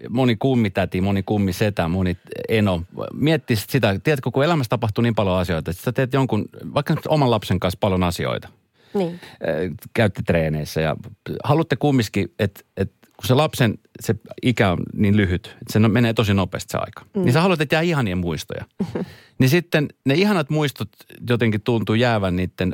moni 0.09 0.35
kummitäti, 0.35 1.01
moni 1.01 1.23
kummisetä, 1.23 1.87
moni 1.87 2.17
eno, 2.49 2.81
miettii 3.13 3.55
sit 3.55 3.69
sitä, 3.69 3.99
tiedätkö, 4.03 4.31
kun 4.31 4.43
elämässä 4.43 4.69
tapahtuu 4.69 5.01
niin 5.01 5.15
paljon 5.15 5.37
asioita, 5.37 5.71
että 5.71 5.83
sä 5.83 5.91
teet 5.91 6.13
jonkun, 6.13 6.45
vaikka 6.73 6.95
oman 7.07 7.31
lapsen 7.31 7.59
kanssa 7.59 7.77
paljon 7.79 8.03
asioita, 8.03 8.49
Niin. 8.93 9.19
eh, 9.41 9.71
käytte 9.93 10.21
treeneissä 10.25 10.81
ja 10.81 10.95
haluatte 11.43 11.75
kumminkin, 11.75 12.33
että, 12.39 12.61
että 12.77 13.02
kun 13.23 13.27
se 13.27 13.33
lapsen 13.33 13.77
se 13.99 14.15
ikä 14.41 14.71
on 14.71 14.77
niin 14.93 15.17
lyhyt, 15.17 15.47
että 15.47 15.73
se 15.73 15.79
no- 15.79 15.89
menee 15.89 16.13
tosi 16.13 16.33
nopeasti 16.33 16.71
se 16.71 16.77
aika, 16.77 17.01
mm. 17.13 17.21
niin 17.21 17.33
sä 17.33 17.41
haluat, 17.41 17.61
että 17.61 17.75
jää 17.75 17.81
ihania 17.81 18.15
muistoja. 18.15 18.65
niin 19.39 19.49
sitten 19.49 19.87
ne 20.05 20.13
ihanat 20.13 20.49
muistot 20.49 20.89
jotenkin 21.29 21.61
tuntuu 21.61 21.95
jäävän 21.95 22.35
niiden 22.35 22.73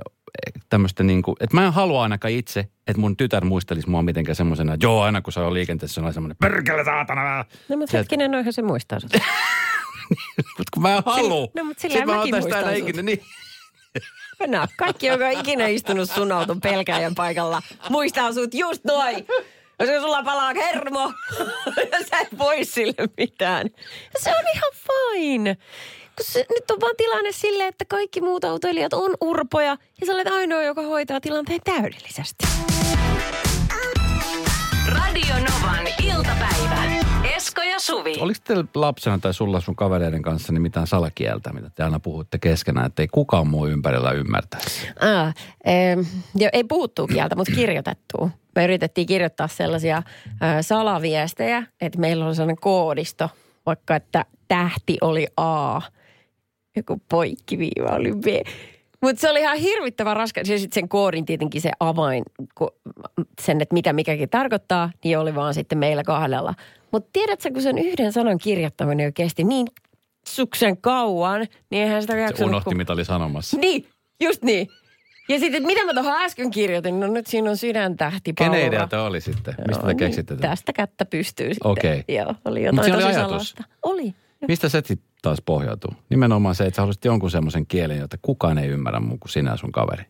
tämmöistä 0.69 1.03
niin 1.03 1.21
kuin, 1.21 1.35
että 1.39 1.57
mä 1.57 1.65
en 1.65 1.73
halua 1.73 2.03
ainakaan 2.03 2.31
itse, 2.33 2.59
että 2.59 3.01
mun 3.01 3.17
tytär 3.17 3.45
muistelisi 3.45 3.89
mua 3.89 4.03
mitenkään 4.03 4.35
semmoisena, 4.35 4.73
että 4.73 4.85
joo, 4.85 5.01
aina 5.01 5.21
kun 5.21 5.33
se 5.33 5.39
on 5.39 5.53
liikenteessä, 5.53 6.01
se 6.01 6.07
on 6.07 6.13
semmoinen, 6.13 6.37
perkele 6.41 6.85
saatana. 6.85 7.45
No 7.69 7.77
mutta 7.77 7.97
hetkinen, 7.97 8.31
noihän 8.31 8.53
se 8.53 8.61
muistaa 8.61 8.99
sut. 8.99 9.13
Mutta 10.57 10.69
kun 10.73 10.83
mä 10.83 10.95
en 10.95 11.03
halua. 11.05 11.47
no, 11.55 11.63
mutta 11.63 11.81
sillä 11.81 12.05
mä 12.05 12.15
mäkin 12.15 12.33
aina 12.35 12.45
muistan 12.45 12.63
sut. 12.63 12.77
ikinä, 12.77 13.01
niin. 13.01 13.21
No, 14.47 14.67
kaikki, 14.77 15.07
joka 15.07 15.25
on 15.25 15.31
ikinä 15.31 15.67
istunut 15.67 16.09
sun 16.11 16.31
auton 16.31 16.61
pelkääjän 16.61 17.15
paikalla, 17.15 17.61
muistaa 17.89 18.33
sut 18.33 18.53
just 18.53 18.85
noin. 18.85 19.25
Koska 19.79 20.01
sulla 20.01 20.23
palaa 20.23 20.53
hermo 20.53 21.13
ja 21.91 21.99
sä 22.09 22.17
et 22.21 22.37
voi 22.37 22.65
sille 22.65 23.09
mitään. 23.17 23.67
Ja 24.13 24.19
se 24.19 24.29
on 24.29 24.43
ihan 24.55 24.71
fine. 24.73 25.57
Kun 26.15 26.25
se, 26.25 26.45
nyt 26.49 26.71
on 26.71 26.81
vaan 26.81 26.95
tilanne 26.97 27.31
sille, 27.31 27.67
että 27.67 27.85
kaikki 27.85 28.21
muut 28.21 28.43
autoilijat 28.43 28.93
on 28.93 29.15
urpoja 29.21 29.77
ja 30.01 30.05
sä 30.05 30.13
olet 30.13 30.27
ainoa, 30.27 30.63
joka 30.63 30.81
hoitaa 30.81 31.21
tilanteen 31.21 31.61
täydellisesti. 31.63 32.45
Esko 37.39 37.61
ja 37.61 37.79
Suvi. 37.79 38.15
Oliko 38.19 38.39
teillä 38.43 38.63
lapsena 38.75 39.19
tai 39.19 39.33
sulla 39.33 39.61
sun 39.61 39.75
kavereiden 39.75 40.21
kanssa 40.21 40.53
niin 40.53 40.61
mitään 40.61 40.87
salakieltä, 40.87 41.53
mitä 41.53 41.69
te 41.69 41.83
aina 41.83 41.99
puhutte 41.99 42.37
keskenään, 42.37 42.85
että 42.85 43.01
ei 43.01 43.07
kukaan 43.07 43.47
muu 43.47 43.67
ympärillä 43.67 44.11
ymmärtäisi? 44.11 44.87
Ah, 44.99 45.33
ähm, 45.67 45.99
jo, 46.35 46.49
ei 46.53 46.63
puhuttu 46.63 47.07
kieltä, 47.07 47.35
mutta 47.35 47.53
kirjoitettua. 47.55 48.29
Me 48.55 48.63
yritettiin 48.63 49.07
kirjoittaa 49.07 49.47
sellaisia 49.47 49.97
äh, 49.97 50.03
salaviestejä, 50.61 51.63
että 51.81 51.99
meillä 51.99 52.25
oli 52.25 52.35
sellainen 52.35 52.61
koodisto, 52.61 53.29
vaikka 53.65 53.95
että 53.95 54.25
tähti 54.47 54.97
oli 55.01 55.27
A, 55.37 55.81
joku 56.75 57.01
poikkiviiva 57.09 57.89
oli 57.89 58.11
B. 58.11 58.47
Mutta 59.01 59.21
se 59.21 59.29
oli 59.29 59.39
ihan 59.39 59.57
hirvittävän 59.57 60.15
raskas. 60.15 60.49
Ja 60.49 60.59
sitten 60.59 60.75
sen 60.75 60.89
koodin 60.89 61.25
tietenkin 61.25 61.61
se 61.61 61.71
avain, 61.79 62.23
sen, 63.41 63.61
että 63.61 63.73
mitä 63.73 63.93
mikäkin 63.93 64.29
tarkoittaa, 64.29 64.91
niin 65.03 65.19
oli 65.19 65.35
vaan 65.35 65.53
sitten 65.53 65.77
meillä 65.77 66.03
kahdella. 66.03 66.53
Mutta 66.91 67.09
tiedätkö, 67.13 67.51
kun 67.53 67.61
sen 67.61 67.77
yhden 67.77 68.13
sanan 68.13 68.37
kirjoittaminen 68.37 69.03
jo 69.05 69.11
kesti 69.15 69.43
niin 69.43 69.67
suksen 70.27 70.77
kauan, 70.77 71.47
niin 71.71 71.83
eihän 71.83 72.01
sitä 72.01 72.13
Se 72.13 72.19
jaksanut... 72.21 72.49
unohti, 72.49 72.65
kun- 72.65 72.77
mitä 72.77 72.93
oli 72.93 73.05
sanomassa. 73.05 73.57
Niin, 73.57 73.85
just 74.23 74.43
niin. 74.43 74.67
Ja 75.29 75.39
sitten, 75.39 75.55
että 75.57 75.67
mitä 75.67 75.85
mä 75.85 75.93
tuohon 75.93 76.21
äsken 76.21 76.51
kirjoitin, 76.51 76.99
no 76.99 77.07
nyt 77.07 77.27
siinä 77.27 77.49
on 77.49 77.57
sydäntähti 77.57 78.33
Kenen 78.33 78.67
idea 78.67 78.87
tämä 78.87 79.03
oli 79.03 79.21
sitten? 79.21 79.55
Mistä 79.67 79.81
Joo, 79.83 79.87
te 79.87 79.95
keksitte 79.95 80.33
niin? 80.33 80.41
Tästä 80.41 80.73
kättä 80.73 81.05
pystyy 81.05 81.53
sitten. 81.53 81.71
Okei. 81.71 82.03
Joo, 82.07 82.35
oli 82.45 82.63
jotain 82.63 82.83
siinä 82.83 82.97
oli 82.97 83.03
tosi 83.05 83.15
ajatus. 83.15 83.29
salasta. 83.49 83.63
Oli. 83.83 84.13
Mistä 84.47 84.69
se 84.69 84.77
sitten 84.85 85.09
taas 85.21 85.41
pohjautuu? 85.45 85.91
Nimenomaan 86.09 86.55
se, 86.55 86.63
että 86.65 86.75
sä 86.75 86.81
haluaisit 86.81 87.05
jonkun 87.05 87.31
semmoisen 87.31 87.67
kielen, 87.67 87.97
jota 87.97 88.17
kukaan 88.21 88.57
ei 88.57 88.67
ymmärrä 88.67 88.99
muu 88.99 89.17
kuin 89.17 89.31
sinä 89.31 89.57
sun 89.57 89.71
kaveri. 89.71 90.03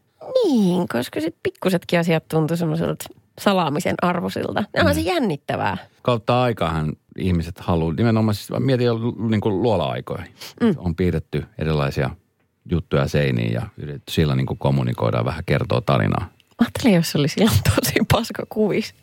Niin, 0.43 0.87
koska 0.87 1.19
sitten 1.21 1.39
pikkusetkin 1.43 1.99
asiat 1.99 2.27
tuntui 2.27 2.57
semmoiselta 2.57 3.05
salaamisen 3.39 3.95
arvoisilta. 4.01 4.61
Mm. 4.61 4.79
Onhan 4.79 4.95
se 4.95 5.01
jännittävää. 5.01 5.77
Kautta 6.01 6.41
aikaahan 6.41 6.93
ihmiset 7.17 7.59
haluaa, 7.59 7.93
nimenomaan 7.93 8.35
siis 8.35 8.51
mä 8.51 8.59
mietin 8.59 8.87
jo 8.87 8.99
niin 9.29 9.41
kuin 9.41 9.61
luola-aikoja. 9.61 10.23
Mm. 10.61 10.75
On 10.77 10.95
piirretty 10.95 11.45
erilaisia 11.57 12.09
juttuja 12.71 13.07
seiniin 13.07 13.53
ja 13.53 13.61
yritetty 13.77 14.13
sillä 14.13 14.35
niin 14.35 14.45
kuin 14.45 14.57
kommunikoida 14.57 15.17
ja 15.17 15.25
vähän 15.25 15.43
kertoa 15.45 15.81
tarinaa. 15.81 16.29
Ajattelin, 16.59 16.95
jos 16.95 17.11
se 17.11 17.17
oli 17.17 17.27
silloin 17.27 17.57
tosi 17.75 17.93
paska 18.11 18.43
kuvis. 18.49 18.93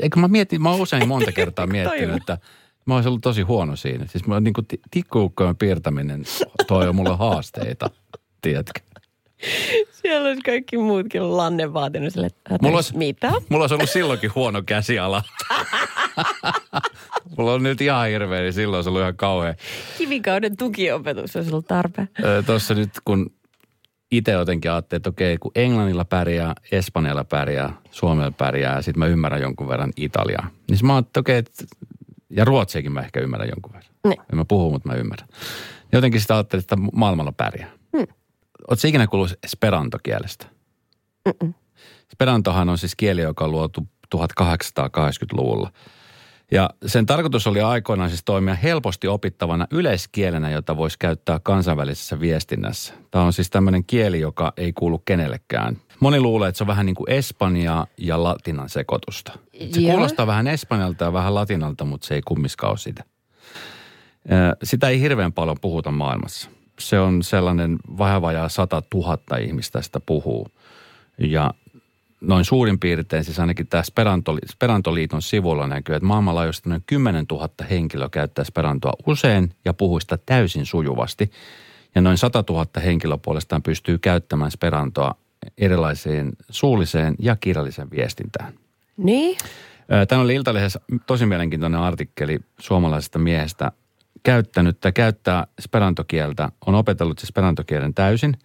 Eikö 0.00 0.20
mä 0.20 0.28
mietin, 0.28 0.62
mä 0.62 0.70
oon 0.70 0.80
usein 0.80 1.08
monta 1.12 1.32
kertaa 1.32 1.66
miettinyt, 1.66 2.16
että 2.16 2.38
mä 2.86 2.94
olisin 2.94 3.08
ollut 3.08 3.22
tosi 3.22 3.42
huono 3.42 3.76
siinä. 3.76 4.06
Siis 4.06 4.26
mä 4.26 4.40
niin 4.40 4.54
kuin 4.54 4.66
tikkuukkojen 4.90 5.56
piirtäminen 5.56 6.24
toi 6.66 6.88
on 6.88 6.96
mulle 6.96 7.16
haasteita, 7.16 7.90
tiedätkö? 8.42 8.80
Siellä 10.02 10.28
olisi 10.28 10.42
kaikki 10.42 10.78
muutkin 10.78 11.36
lanne 11.36 11.72
vaatinut 11.72 12.12
sille, 12.12 12.28
Mulla 12.62 12.76
olisi- 12.76 12.96
mitä? 12.96 13.32
Mulla 13.48 13.62
olisi 13.62 13.74
ollut 13.74 13.90
silloinkin 13.90 14.34
huono 14.34 14.62
käsiala. 14.66 15.22
Mulla 17.38 17.52
on 17.52 17.62
nyt 17.62 17.80
ihan 17.80 18.08
hirveä, 18.08 18.40
niin 18.40 18.52
silloin 18.52 18.78
olisi 18.78 18.88
ollut 18.88 19.00
ihan 19.02 19.16
kauhean. 19.16 19.54
Kivikauden 19.98 20.56
tukiopetus 20.56 21.36
olisi 21.36 21.50
ollut 21.50 21.66
tarpeen. 21.66 22.08
Tuossa 22.46 22.74
nyt 22.74 22.90
kun 23.04 23.30
itse 24.12 24.32
jotenkin 24.32 24.70
ajattelin, 24.70 24.98
että 24.98 25.10
okei, 25.10 25.38
kun 25.38 25.52
Englannilla 25.54 26.04
pärjää, 26.04 26.54
Espanjalla 26.72 27.24
pärjää, 27.24 27.72
Suomella 27.90 28.30
pärjää 28.30 28.74
ja 28.76 28.82
sitten 28.82 28.98
mä 28.98 29.06
ymmärrän 29.06 29.40
jonkun 29.40 29.68
verran 29.68 29.92
Italiaa. 29.96 30.50
Niin 30.70 30.78
mä 30.82 30.94
ajattelin, 30.94 31.08
että 31.10 31.20
okei, 31.20 31.36
että, 31.38 31.64
ja 32.30 32.44
Ruotsiakin 32.44 32.92
mä 32.92 33.00
ehkä 33.00 33.20
ymmärrän 33.20 33.48
jonkun 33.48 33.72
verran. 33.72 33.92
Niin. 34.08 34.20
En 34.32 34.38
mä 34.38 34.44
puhu, 34.48 34.70
mutta 34.70 34.88
mä 34.88 34.94
ymmärrän. 34.94 35.28
Jotenkin 35.92 36.20
sitä 36.20 36.34
ajattelin, 36.34 36.60
että 36.62 36.76
maailmalla 36.92 37.32
pärjää. 37.32 37.70
Hmm. 37.96 38.06
Oletko 38.70 38.88
ikinä 38.88 39.06
kuullut 39.06 39.32
esperantokielestä? 39.44 40.46
Esperantohan 42.08 42.68
on 42.68 42.78
siis 42.78 42.96
kieli, 42.96 43.20
joka 43.20 43.44
on 43.44 43.50
luotu 43.50 43.86
1880-luvulla. 44.16 45.70
Ja 46.50 46.70
sen 46.86 47.06
tarkoitus 47.06 47.46
oli 47.46 47.60
aikoinaan 47.60 48.10
siis 48.10 48.24
toimia 48.24 48.54
helposti 48.54 49.08
opittavana 49.08 49.66
yleiskielenä, 49.70 50.50
jota 50.50 50.76
voisi 50.76 50.98
käyttää 50.98 51.40
kansainvälisessä 51.42 52.20
viestinnässä. 52.20 52.94
Tämä 53.10 53.24
on 53.24 53.32
siis 53.32 53.50
tämmöinen 53.50 53.84
kieli, 53.84 54.20
joka 54.20 54.52
ei 54.56 54.72
kuulu 54.72 54.98
kenellekään. 54.98 55.76
Moni 56.00 56.20
luulee, 56.20 56.48
että 56.48 56.56
se 56.56 56.64
on 56.64 56.68
vähän 56.68 56.86
niin 56.86 56.96
kuin 56.96 57.10
espanjaa 57.10 57.86
ja 57.98 58.22
latinan 58.22 58.68
sekoitusta. 58.68 59.32
Se 59.72 59.80
Joo. 59.80 59.92
kuulostaa 59.92 60.26
vähän 60.26 60.46
espanjalta 60.46 61.04
ja 61.04 61.12
vähän 61.12 61.34
latinalta, 61.34 61.84
mutta 61.84 62.06
se 62.06 62.14
ei 62.14 62.22
kummiskaan 62.22 62.70
ole 62.70 62.78
sitä. 62.78 63.04
Sitä 64.62 64.88
ei 64.88 65.00
hirveän 65.00 65.32
paljon 65.32 65.56
puhuta 65.60 65.90
maailmassa. 65.90 66.50
Se 66.78 67.00
on 67.00 67.22
sellainen 67.22 67.76
vähän 67.98 68.22
vajaa 68.22 68.48
100 68.48 68.82
000 68.94 69.36
ihmistä 69.36 69.82
sitä 69.82 70.00
puhuu. 70.00 70.48
Ja 71.18 71.54
noin 72.20 72.44
suurin 72.44 72.78
piirtein, 72.78 73.24
siis 73.24 73.40
ainakin 73.40 73.66
tämä 73.66 73.82
Speranto, 73.82 74.36
Sperantoliiton 74.50 75.22
sivulla 75.22 75.66
näkyy, 75.66 75.94
että 75.94 76.06
maailmanlaajuisesti 76.06 76.68
noin 76.68 76.82
10 76.86 77.26
000 77.30 77.48
henkilöä 77.70 78.08
käyttää 78.08 78.44
Sperantoa 78.44 78.92
usein 79.06 79.54
ja 79.64 79.74
puhuu 79.74 80.00
sitä 80.00 80.18
täysin 80.26 80.66
sujuvasti. 80.66 81.30
Ja 81.94 82.00
noin 82.00 82.18
100 82.18 82.44
000 82.50 82.66
henkilöä 82.84 83.18
puolestaan 83.22 83.62
pystyy 83.62 83.98
käyttämään 83.98 84.50
Sperantoa 84.50 85.14
erilaiseen 85.58 86.32
suulliseen 86.50 87.14
ja 87.18 87.36
kirjalliseen 87.36 87.90
viestintään. 87.90 88.52
Niin? 88.96 89.36
Tämä 90.08 90.20
oli 90.20 90.34
Iltalehdessä 90.34 90.80
tosi 91.06 91.26
mielenkiintoinen 91.26 91.80
artikkeli 91.80 92.38
suomalaisesta 92.58 93.18
miehestä 93.18 93.72
käyttänyt 94.26 94.80
tai 94.80 94.92
käyttää 94.92 95.46
sperantokieltä, 95.60 96.48
on 96.66 96.74
opetellut 96.74 97.18
siis 97.18 97.28
sperantokielen 97.28 97.94
täysin 97.94 98.38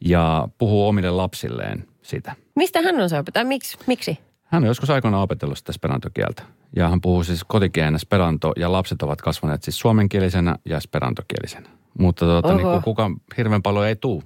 ja 0.00 0.48
puhuu 0.58 0.88
omille 0.88 1.10
lapsilleen 1.10 1.86
sitä. 2.02 2.34
Mistä 2.56 2.82
hän 2.82 3.00
on 3.00 3.08
se 3.08 3.18
opettaa? 3.18 3.44
Miksi? 3.44 3.78
Miksi? 3.86 4.18
Hän 4.44 4.62
on 4.62 4.66
joskus 4.66 4.90
aikoinaan 4.90 5.22
opetellut 5.22 5.58
sitä 5.58 5.72
sperantokieltä. 5.72 6.42
Ja 6.76 6.88
hän 6.88 7.00
puhuu 7.00 7.24
siis 7.24 7.44
kotikielenä 7.44 7.98
speranto 7.98 8.52
ja 8.56 8.72
lapset 8.72 9.02
ovat 9.02 9.22
kasvaneet 9.22 9.62
siis 9.62 9.78
suomenkielisenä 9.78 10.56
ja 10.64 10.80
sperantokielisenä. 10.80 11.68
Mutta 11.98 12.24
tuota, 12.24 12.48
Oho. 12.48 12.56
niin 12.56 12.66
kuin 12.66 12.82
kukaan 12.82 13.16
hirveän 13.36 13.62
paljon 13.62 13.86
ei 13.86 13.96
tuu. 13.96 14.22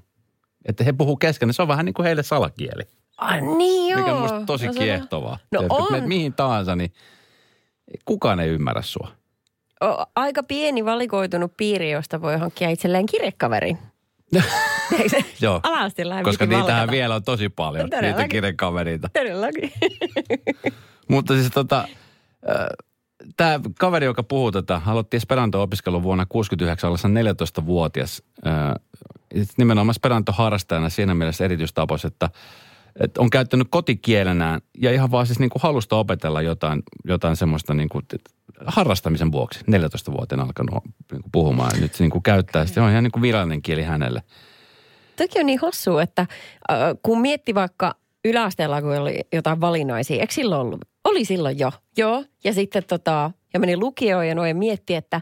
Että 0.64 0.85
he 0.85 0.92
puhuu 0.92 1.16
keskenään, 1.16 1.54
se 1.54 1.62
on 1.62 1.68
vähän 1.68 1.85
niin 1.85 1.94
kuin 1.94 2.06
heille 2.06 2.23
salakieli. 2.23 2.82
Ah, 3.16 3.40
niin 3.59 3.90
joo. 3.90 4.00
Mikä 4.00 4.14
on 4.14 4.20
musta 4.23 4.42
tosi 4.47 4.66
No 4.66 4.73
se 4.73 4.78
kiehtovaa. 4.78 5.38
No 5.52 5.59
Tiedätkö, 5.59 5.82
on. 5.82 5.92
menet 5.92 6.09
mihin 6.09 6.32
tahansa, 6.35 6.76
niin 6.76 6.92
kukaan 8.04 8.40
ei 8.40 8.49
ymmärrä 8.49 8.82
sua. 8.82 9.19
Aika 10.16 10.42
pieni 10.42 10.84
valikoitunut 10.84 11.52
piiri, 11.56 11.90
josta 11.90 12.22
voi 12.22 12.38
hankkia 12.38 12.70
itselleen 12.70 13.06
kirjekaverin. 13.06 13.78
Joo. 15.40 15.60
Koska 16.25 16.46
niitähän 16.46 16.66
valkata. 16.66 16.90
vielä 16.92 17.14
on 17.14 17.22
tosi 17.25 17.49
paljon, 17.49 17.82
No 17.82 17.84
niitä 17.87 17.96
todellakin. 17.96 18.28
kirjekavereita. 18.28 19.08
Todellakin. 19.12 19.72
Mutta 21.08 21.34
siis 21.34 21.50
tota, 21.54 21.88
tämä 23.37 23.60
kaveri, 23.78 24.06
joka 24.06 24.22
puhuu 24.22 24.52
tätä, 24.52 24.80
aloitti 24.87 25.16
Esperanto-opiskelun 25.16 26.02
vuonna 26.02 26.26
69 26.28 26.88
ollessa 26.88 27.08
14-vuotias. 27.08 28.22
Ö, 28.46 28.50
nimenomaan 29.58 29.94
Esperanto-harrastajana 29.96 30.88
siinä 30.88 31.14
mielessä 31.14 31.44
erityistapaus, 31.44 32.04
että, 32.04 32.30
että 33.00 33.20
on 33.20 33.30
käyttänyt 33.30 33.68
kotikielenään 33.70 34.61
ja 34.78 34.92
ihan 34.92 35.11
vaan 35.11 35.26
siis 35.26 35.38
niin 35.38 35.50
kuin 35.50 35.62
halusta 35.62 35.97
opetella 35.97 36.42
jotain, 36.42 36.82
jotain 37.04 37.37
semmoista 37.37 37.75
niin 37.75 37.88
kuin, 37.88 38.04
harrastamisen 38.66 39.32
vuoksi. 39.32 39.61
14-vuotiaana 39.61 40.44
alkanut 40.44 40.85
niin 40.85 41.23
kuin 41.23 41.32
puhumaan 41.32 41.70
ja 41.75 41.80
nyt 41.80 41.94
se 41.94 42.04
niin 42.04 42.11
kuin 42.11 42.23
käyttää. 42.23 42.66
Se 42.66 42.80
on 42.80 42.90
ihan 42.90 43.04
niin 43.04 43.12
kuin 43.12 43.23
virallinen 43.23 43.62
kieli 43.62 43.82
hänelle. 43.82 44.23
Toki 45.16 45.40
on 45.40 45.47
niin 45.47 45.59
hassua, 45.62 46.02
että 46.02 46.26
kun 47.02 47.20
mietti 47.20 47.54
vaikka 47.54 47.94
yläasteella, 48.25 48.82
kun 48.82 48.97
oli 48.97 49.20
jotain 49.32 49.61
valinnaisia, 49.61 50.20
eikö 50.20 50.35
silloin 50.35 50.61
ollut? 50.61 50.80
Oli 51.04 51.25
silloin 51.25 51.59
jo, 51.59 51.73
joo. 51.97 52.25
Ja 52.44 52.54
sitten 52.54 52.85
tota, 52.85 53.30
ja 53.54 53.61
meni 53.61 53.76
lukioon 53.76 54.28
ja 54.28 54.35
noin 54.35 54.56
mietti, 54.56 54.94
että 54.94 55.20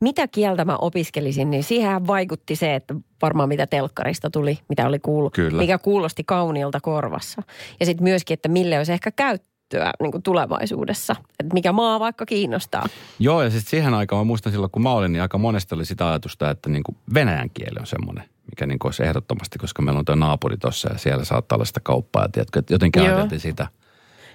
mitä 0.00 0.28
kieltä 0.28 0.64
mä 0.64 0.76
opiskelisin, 0.76 1.50
niin 1.50 1.64
siihen 1.64 2.06
vaikutti 2.06 2.56
se, 2.56 2.74
että 2.74 2.94
varmaan 3.22 3.48
mitä 3.48 3.66
telkkarista 3.66 4.30
tuli, 4.30 4.58
mitä 4.68 4.86
oli 4.86 4.98
kuullut, 4.98 5.34
Kyllä. 5.34 5.58
mikä 5.58 5.78
kuulosti 5.78 6.24
kauniilta 6.24 6.80
korvassa. 6.80 7.42
Ja 7.80 7.86
sitten 7.86 8.04
myöskin, 8.04 8.34
että 8.34 8.48
mille 8.48 8.78
olisi 8.78 8.92
ehkä 8.92 9.10
käyttöä 9.10 9.92
niin 10.00 10.12
kuin 10.12 10.22
tulevaisuudessa, 10.22 11.16
että 11.40 11.54
mikä 11.54 11.72
maa 11.72 12.00
vaikka 12.00 12.26
kiinnostaa. 12.26 12.86
Joo, 13.18 13.42
ja 13.42 13.50
sitten 13.50 13.70
siihen 13.70 13.94
aikaan 13.94 14.20
mä 14.20 14.24
muistan 14.24 14.52
silloin, 14.52 14.70
kun 14.70 14.82
mä 14.82 14.92
olin, 14.92 15.12
niin 15.12 15.22
aika 15.22 15.38
monesti 15.38 15.74
oli 15.74 15.84
sitä 15.84 16.08
ajatusta, 16.08 16.50
että 16.50 16.70
niin 16.70 16.82
kuin 16.82 16.96
venäjän 17.14 17.50
kieli 17.50 17.76
on 17.80 17.86
semmoinen, 17.86 18.24
mikä 18.50 18.66
niin 18.66 18.78
kuin 18.78 18.88
olisi 18.88 19.04
ehdottomasti, 19.04 19.58
koska 19.58 19.82
meillä 19.82 19.98
on 19.98 20.04
tuo 20.04 20.14
naapuri 20.14 20.56
tuossa 20.56 20.92
ja 20.92 20.98
siellä 20.98 21.24
saattaa 21.24 21.56
olla 21.56 21.64
sitä 21.64 21.80
kauppaa. 21.80 22.22
Ja 22.22 22.28
tiedätkö, 22.28 22.58
että 22.58 22.74
jotenkin 22.74 23.02
Joo. 23.02 23.08
ajateltiin 23.08 23.40
sitä. 23.40 23.66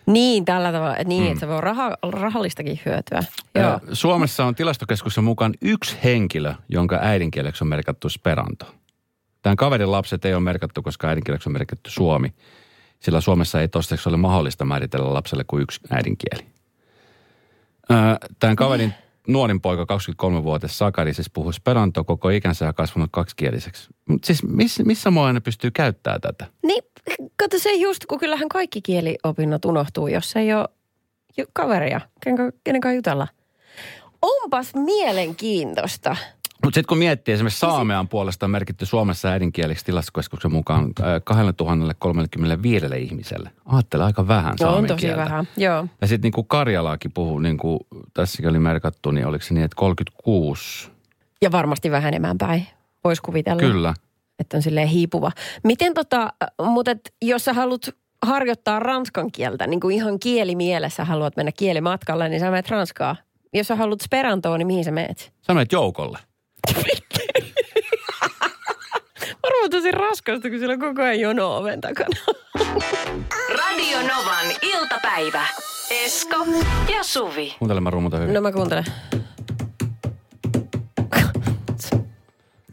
Niin, 0.05 0.45
tällä 0.45 0.71
tavalla, 0.71 0.95
niin, 1.05 1.23
mm. 1.23 1.27
että 1.27 1.39
se 1.39 1.47
voi 1.47 1.61
raha, 1.61 1.91
rahallistakin 2.11 2.79
hyötyä. 2.85 3.19
Joo. 3.55 3.79
Suomessa 3.93 4.45
on 4.45 4.55
tilastokeskuksen 4.55 5.23
mukaan 5.23 5.53
yksi 5.61 5.97
henkilö, 6.03 6.53
jonka 6.69 6.99
äidinkieleksi 7.01 7.63
on 7.63 7.67
merkattu 7.67 8.09
Speranto. 8.09 8.65
Tämän 9.41 9.55
kaverin 9.55 9.91
lapset 9.91 10.25
ei 10.25 10.33
ole 10.33 10.43
merkattu, 10.43 10.81
koska 10.81 11.07
äidinkieleksi 11.07 11.49
on 11.49 11.53
merkitty 11.53 11.91
suomi. 11.91 12.33
Sillä 12.99 13.21
Suomessa 13.21 13.61
ei 13.61 13.67
toistaiseksi 13.67 14.09
ole 14.09 14.17
mahdollista 14.17 14.65
määritellä 14.65 15.13
lapselle 15.13 15.43
kuin 15.47 15.63
yksi 15.63 15.79
äidinkieli. 15.91 16.45
Tämän 18.39 18.55
kaverin 18.55 18.93
nuorin 19.27 19.61
poika, 19.61 19.83
23-vuotias 19.83 20.77
Sakari, 20.77 21.13
siis 21.13 21.29
puhuu 21.29 21.51
Speranto 21.51 22.03
koko 22.03 22.29
ikänsä 22.29 22.65
ja 22.65 22.73
kasvanut 22.73 23.09
kaksikieliseksi. 23.13 23.89
Mut 24.09 24.23
Siis 24.23 24.43
missä, 24.43 24.83
missä 24.83 25.11
mua 25.11 25.27
aina 25.27 25.41
pystyy 25.41 25.71
käyttämään 25.71 26.21
tätä? 26.21 26.45
Niin, 26.63 26.83
kato 27.35 27.59
se 27.59 27.73
just, 27.73 28.05
kun 28.05 28.19
kyllähän 28.19 28.49
kaikki 28.49 28.81
kieliopinnot 28.81 29.65
unohtuu, 29.65 30.07
jos 30.07 30.35
ei 30.35 30.53
ole 30.53 30.69
kaveria, 31.53 32.01
kenen, 32.23 32.53
kenen 32.63 32.81
kanssa 32.81 32.95
jutella. 32.95 33.27
Onpas 34.21 34.73
mielenkiintoista. 34.75 36.15
Mutta 36.65 36.75
sitten 36.77 36.87
kun 36.87 36.97
miettii, 36.97 37.33
esimerkiksi 37.33 37.59
Saamean 37.59 38.07
puolesta 38.07 38.45
on 38.45 38.49
merkitty 38.49 38.85
Suomessa 38.85 39.29
äidinkieleksi 39.29 39.85
tilastokeskuksen 39.85 40.51
mukaan 40.51 40.83
äh, 40.83 41.21
2035 41.23 42.85
ihmiselle. 42.99 43.49
Ajattele 43.65 44.03
aika 44.03 44.27
vähän 44.27 44.55
No, 44.61 44.67
on 44.67 44.73
saamen 44.73 44.87
tosi 44.87 45.01
kieltä. 45.01 45.21
vähän, 45.21 45.47
joo. 45.57 45.87
Ja 46.01 46.07
sitten 46.07 46.31
niin 46.35 46.47
Karjalaakin 46.47 47.11
puhuu, 47.13 47.39
niin 47.39 47.57
kuin 47.57 47.79
tässäkin 48.13 48.49
oli 48.49 48.59
merkattu, 48.59 49.11
niin 49.11 49.27
oliko 49.27 49.43
se 49.45 49.53
niin, 49.53 49.63
että 49.63 49.75
36, 49.75 50.89
Ja 51.41 51.51
varmasti 51.51 51.91
vähenemään 51.91 52.37
päin, 52.37 52.67
voisi 53.03 53.21
kuvitella. 53.21 53.59
kyllä. 53.61 53.93
että 54.39 54.57
on 54.57 54.63
silleen 54.63 54.87
hiipuva. 54.87 55.31
Miten 55.63 55.93
tota, 55.93 56.33
mutta 56.61 56.91
et, 56.91 57.13
jos 57.21 57.45
sä 57.45 57.53
haluat 57.53 57.89
harjoittaa 58.25 58.79
ranskan 58.79 59.31
kieltä, 59.31 59.67
niin 59.67 59.79
kuin 59.79 59.95
ihan 59.95 60.19
kielimielessä 60.19 61.05
haluat 61.05 61.35
mennä 61.35 61.51
kielimatkalle, 61.57 62.29
niin 62.29 62.39
sä 62.39 62.51
menet 62.51 62.69
ranskaa. 62.69 63.15
Jos 63.53 63.67
sä 63.67 63.75
haluat 63.75 64.01
sperantoa, 64.01 64.57
niin 64.57 64.67
mihin 64.67 64.83
sä 64.83 64.91
meet? 64.91 65.33
Sä 65.41 65.53
menet 65.53 65.71
joukolle. 65.71 66.19
Varmaan 69.43 69.69
tosi 69.71 69.91
raskasta, 69.91 70.49
kun 70.49 70.59
siellä 70.59 70.73
on 70.73 70.79
koko 70.79 71.01
ajan 71.01 71.19
jono 71.19 71.57
oven 71.57 71.81
takana. 71.81 72.17
Radio 73.57 73.97
Novan 74.01 74.45
iltapäivä. 74.61 75.45
Esko 75.91 76.35
ja 76.95 77.03
Suvi. 77.03 77.55
Kuuntele 77.59 77.81
mä 77.81 77.89
rummuta 77.89 78.17
hyvin. 78.17 78.33
No 78.33 78.41
mä 78.41 78.51
kuuntelen. 78.51 78.85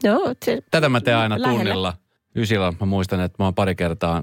Joo, 0.03 0.35
se, 0.45 0.59
Tätä 0.71 0.89
mä 0.89 1.01
teen 1.01 1.17
aina 1.17 1.41
Lähellä. 1.41 1.59
tunnilla. 1.59 1.95
Ysillä 2.37 2.73
mä 2.81 2.87
muistan, 2.87 3.21
että 3.21 3.37
mä 3.39 3.45
oon 3.45 3.55
pari 3.55 3.75
kertaa 3.75 4.23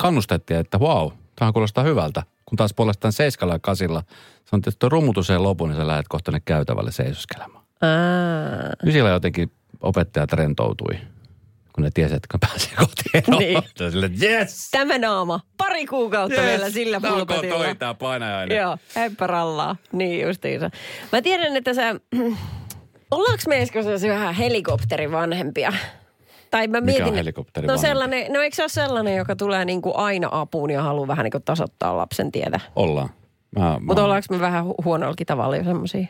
kannustettiin, 0.00 0.60
että 0.60 0.78
wow, 0.78 1.10
tähän 1.36 1.52
kuulostaa 1.52 1.84
hyvältä. 1.84 2.22
Kun 2.46 2.56
taas 2.56 2.74
puolestaan 2.74 3.12
seiskalla 3.12 3.54
ja 3.54 3.58
kasilla, 3.58 4.02
se 4.44 4.56
on 4.56 4.60
tietysti 4.62 4.88
rummutus 4.88 5.26
sen 5.26 5.42
lopun, 5.42 5.68
niin 5.68 5.76
sä 5.76 5.86
lähdet 5.86 6.08
kohta 6.08 6.30
ne 6.32 6.40
käytävälle 6.44 6.92
seisoskelemaan. 6.92 7.63
Aa, 7.84 8.70
Ysillä 8.86 9.10
jotenkin 9.10 9.50
opettajat 9.80 10.32
rentoutui, 10.32 10.94
kun 11.74 11.84
ne 11.84 11.90
tiesi, 11.94 12.14
että 12.14 12.38
pääsee 12.40 12.72
kotiin. 12.76 13.38
Niin. 13.38 13.56
On 13.96 14.04
että 14.04 14.26
yes! 14.26 14.68
tämä 14.70 14.98
naama. 14.98 15.40
Pari 15.56 15.86
kuukautta 15.86 16.40
yes! 16.40 16.50
vielä 16.50 16.70
sillä 16.70 17.00
Tää 17.00 17.12
olkoon 17.12 17.40
pulpetilla. 17.40 17.74
toi 17.74 17.94
painajainen. 17.94 18.58
Joo, 18.58 18.78
heppä 18.96 19.26
rallaa. 19.26 19.76
Niin 19.92 20.26
justiinsa. 20.26 20.70
Mä 21.12 21.22
tiedän, 21.22 21.56
että 21.56 21.74
sä... 21.74 21.94
Ollaanko 23.10 23.42
me 23.48 23.62
Esko 23.62 23.78
vähän 24.08 24.34
helikopterivanhempia? 24.34 25.72
Tai 26.50 26.66
mä 26.68 26.80
Mikä 26.80 26.84
mietin, 26.86 27.02
on 27.02 27.08
että- 27.08 27.16
helikopterin 27.16 27.68
No 27.68 27.76
sellainen, 27.76 28.32
no 28.32 28.40
eikö 28.40 28.56
se 28.56 28.62
ole 28.62 28.68
sellainen, 28.68 29.16
joka 29.16 29.36
tulee 29.36 29.64
niin 29.64 29.82
kuin 29.82 29.96
aina 29.96 30.28
apuun 30.30 30.70
ja 30.70 30.82
haluaa 30.82 31.06
vähän 31.08 31.24
niin 31.24 31.32
kuin 31.32 31.42
tasoittaa 31.42 31.96
lapsen 31.96 32.32
tietä? 32.32 32.60
Ollaan. 32.76 33.08
Mä, 33.58 33.78
Mutta 33.80 34.04
ollaanko 34.04 34.26
me 34.30 34.40
vähän 34.40 34.64
hu- 34.64 34.84
huonollakin 34.84 35.26
tavalla 35.26 35.56
jo 35.56 35.64
semmoisia? 35.64 36.06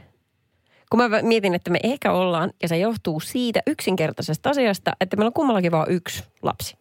Kun 0.90 1.00
mä 1.00 1.22
mietin, 1.22 1.54
että 1.54 1.70
me 1.70 1.78
ehkä 1.82 2.12
ollaan, 2.12 2.50
ja 2.62 2.68
se 2.68 2.78
johtuu 2.78 3.20
siitä 3.20 3.60
yksinkertaisesta 3.66 4.50
asiasta, 4.50 4.92
että 5.00 5.16
meillä 5.16 5.28
on 5.28 5.32
kummallakin 5.32 5.72
vaan 5.72 5.90
yksi 5.90 6.24
lapsi. 6.42 6.76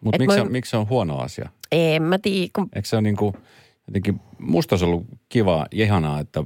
Mutta 0.00 0.18
miksi, 0.18 0.38
mä- 0.38 0.44
miksi 0.44 0.70
se 0.70 0.76
on 0.76 0.88
huono 0.88 1.18
asia? 1.18 1.48
En 1.72 2.02
mä 2.02 2.18
tiedä, 2.18 2.50
kun 2.54 2.68
Eikö 2.74 2.88
se 2.88 2.96
ole 2.96 3.02
niin 3.02 3.16
kuin, 3.16 3.34
jotenkin, 3.86 4.20
musta 4.38 4.72
olisi 4.72 4.84
ollut 4.84 5.06
kiva 5.28 5.66
ja 5.72 5.84
ihanaa, 5.84 6.20
että 6.20 6.44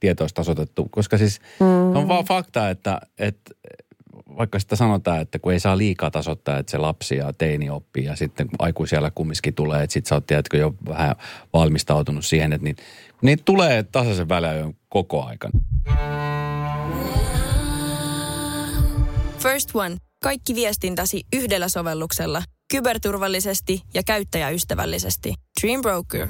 tieto 0.00 0.24
olisi 0.24 0.34
tasoitettu, 0.34 0.88
koska 0.90 1.18
siis 1.18 1.40
mm. 1.60 1.96
on 1.96 2.08
vaan 2.08 2.24
fakta, 2.24 2.70
että, 2.70 3.00
että 3.18 3.54
vaikka 4.38 4.58
sitä 4.58 4.76
sanotaan, 4.76 5.20
että 5.20 5.38
kun 5.38 5.52
ei 5.52 5.60
saa 5.60 5.78
liikaa 5.78 6.10
tasoittaa, 6.10 6.58
että 6.58 6.70
se 6.70 6.78
lapsi 6.78 7.16
ja 7.16 7.32
teini 7.32 7.70
oppii 7.70 8.04
ja 8.04 8.16
sitten 8.16 8.46
kun 8.46 8.56
aikuisiellä 8.58 9.10
kumminkin 9.14 9.54
tulee, 9.54 9.82
että 9.82 9.94
sit 9.94 10.06
sä 10.06 10.14
oot 10.14 10.26
tiedätkö, 10.26 10.56
jo 10.56 10.74
vähän 10.88 11.16
valmistautunut 11.52 12.24
siihen, 12.24 12.52
että 12.52 12.64
niitä, 12.64 12.82
niitä 13.22 13.42
tulee 13.44 13.82
tasaisen 13.82 14.28
väliajoin 14.28 14.76
koko 14.88 15.24
aika. 15.24 15.50
First 19.38 19.70
One. 19.74 19.96
Kaikki 20.22 20.54
viestintäsi 20.54 21.24
yhdellä 21.32 21.68
sovelluksella. 21.68 22.42
Kyberturvallisesti 22.70 23.82
ja 23.94 24.02
käyttäjäystävällisesti. 24.06 25.34
Dream 25.62 25.82
Broker. 25.82 26.28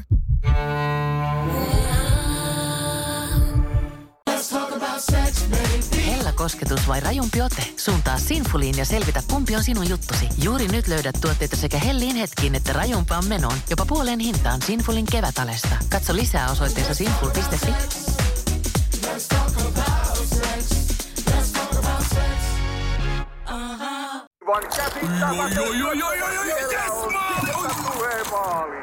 Kosketus 6.42 6.88
vai 6.88 7.00
rajumpi 7.00 7.42
ote? 7.42 7.62
Suuntaa 7.76 8.18
Sinfuliin 8.18 8.78
ja 8.78 8.84
selvitä 8.84 9.22
kumpi 9.30 9.56
on 9.56 9.64
sinun 9.64 9.88
juttusi. 9.88 10.28
Juuri 10.42 10.68
nyt 10.68 10.88
löydät 10.88 11.14
tuotteita 11.20 11.56
sekä 11.56 11.78
hellin 11.78 12.16
hetkiin 12.16 12.54
että 12.54 12.72
rajumpaan 12.72 13.26
menoon. 13.26 13.54
Jopa 13.70 13.86
puoleen 13.86 14.18
hintaan 14.18 14.62
Sinfulin 14.62 15.06
kevätalesta. 15.06 15.76
Katso 15.88 16.14
lisää 16.14 16.50
osoitteessa 16.50 16.94
sinful.fi. 16.94 17.74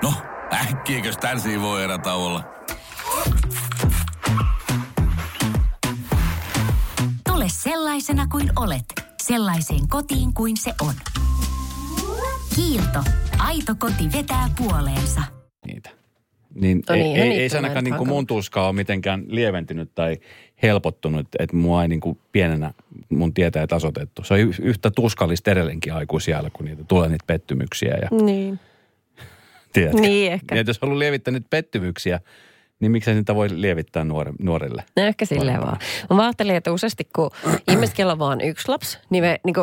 No, 0.04 0.14
äkkiäkös 0.54 1.18
tän 1.18 1.42
voi 1.62 1.84
erä? 1.84 2.00
Sellaisena 8.02 8.28
kuin 8.32 8.50
olet, 8.56 8.86
sellaiseen 9.22 9.88
kotiin 9.88 10.34
kuin 10.34 10.58
se 10.58 10.74
on. 10.82 10.94
Kiilto. 12.56 13.00
Aito 13.40 13.76
koti 13.80 14.18
vetää 14.18 14.50
puoleensa. 14.58 15.22
niitä. 15.68 15.90
Niin, 16.56 16.84
No 16.90 16.96
ei, 16.96 17.04
niin, 17.04 17.18
ei, 17.18 17.32
ei 17.32 17.50
se 17.50 17.58
on 17.58 17.64
ainakaan 17.64 17.84
niin 17.84 17.96
kuin 17.96 18.08
mun 18.08 18.28
tuskaa 18.28 18.68
ole 18.68 18.76
mitenkään 18.76 19.24
lieventynyt 19.28 19.92
tai 19.96 20.18
helpottunut, 20.64 21.28
että 21.40 21.56
mua 21.56 21.82
ei 21.82 21.88
niin 21.88 22.00
kuin 22.00 22.18
pienenä 22.32 22.74
mun 23.10 23.34
tietää 23.34 23.68
tasotettu. 23.68 24.24
Se 24.24 24.34
on 24.34 24.40
yhtä 24.62 24.92
tuskallista 24.92 25.52
edelleenkin 25.52 25.94
aikuisiellä, 25.94 26.50
kun 26.54 26.66
niitä 26.66 26.84
tulee 26.84 27.10
niitä 27.10 27.24
pettymyksiä. 27.28 27.98
Ja, 28.02 28.18
niin. 28.26 28.60
tiedätkö? 29.74 30.02
Niin 30.02 30.32
ehkä. 30.32 30.56
Ja 30.56 30.64
jos 30.68 30.80
haluaa 30.82 31.00
lievittää 31.00 31.32
niitä 31.32 31.48
pettymyksiä, 31.50 32.20
niin 32.80 32.92
miksei 32.92 33.16
niitä 33.16 33.36
voi 33.36 33.48
lievittää 33.52 34.04
nuore, 34.04 34.32
nuorille? 34.40 34.84
No 34.96 35.04
ehkä 35.04 35.26
silleen 35.26 35.62
vaan. 35.62 35.78
Mä 36.14 36.24
ajattelin, 36.24 36.56
että 36.56 36.72
useasti 36.72 37.08
kun 37.16 37.32
ihmiset, 37.72 37.96
kello 37.96 38.12
on 38.12 38.20
vaan 38.20 38.42
yksi 38.42 38.70
lapsi, 38.70 38.98
niin 39.10 39.24
me 39.24 39.40
niin 39.46 39.56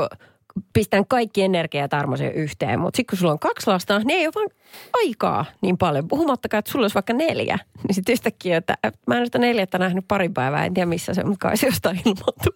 pistän 0.72 1.06
kaikki 1.06 1.42
energia 1.42 1.80
ja 1.80 1.88
tarmo 1.88 2.16
yhteen. 2.34 2.80
Mutta 2.80 2.96
sitten 2.96 3.12
kun 3.12 3.18
sulla 3.18 3.32
on 3.32 3.38
kaksi 3.38 3.66
lasta, 3.66 3.98
niin 3.98 4.18
ei 4.18 4.26
ole 4.26 4.34
vaan 4.34 4.48
aikaa 4.92 5.44
niin 5.60 5.78
paljon. 5.78 6.08
Puhumattakaan, 6.08 6.58
että 6.58 6.70
sulla 6.70 6.84
olisi 6.84 6.94
vaikka 6.94 7.12
neljä. 7.12 7.58
Niin 7.88 7.94
sitten 7.94 8.12
yhtäkkiä, 8.12 8.56
että 8.56 8.76
mä 9.06 9.14
en 9.14 9.18
ole 9.18 9.26
sitä 9.26 9.38
neljättä 9.38 9.78
nähnyt 9.78 10.04
pari 10.08 10.28
päivää, 10.28 10.66
en 10.66 10.74
tiedä 10.74 10.86
missä 10.86 11.14
se 11.14 11.20
on, 11.20 11.28
mutta 11.28 11.48
kai 11.48 11.56
se 11.56 11.66
jostain 11.66 12.00
ilmoittu. 12.04 12.50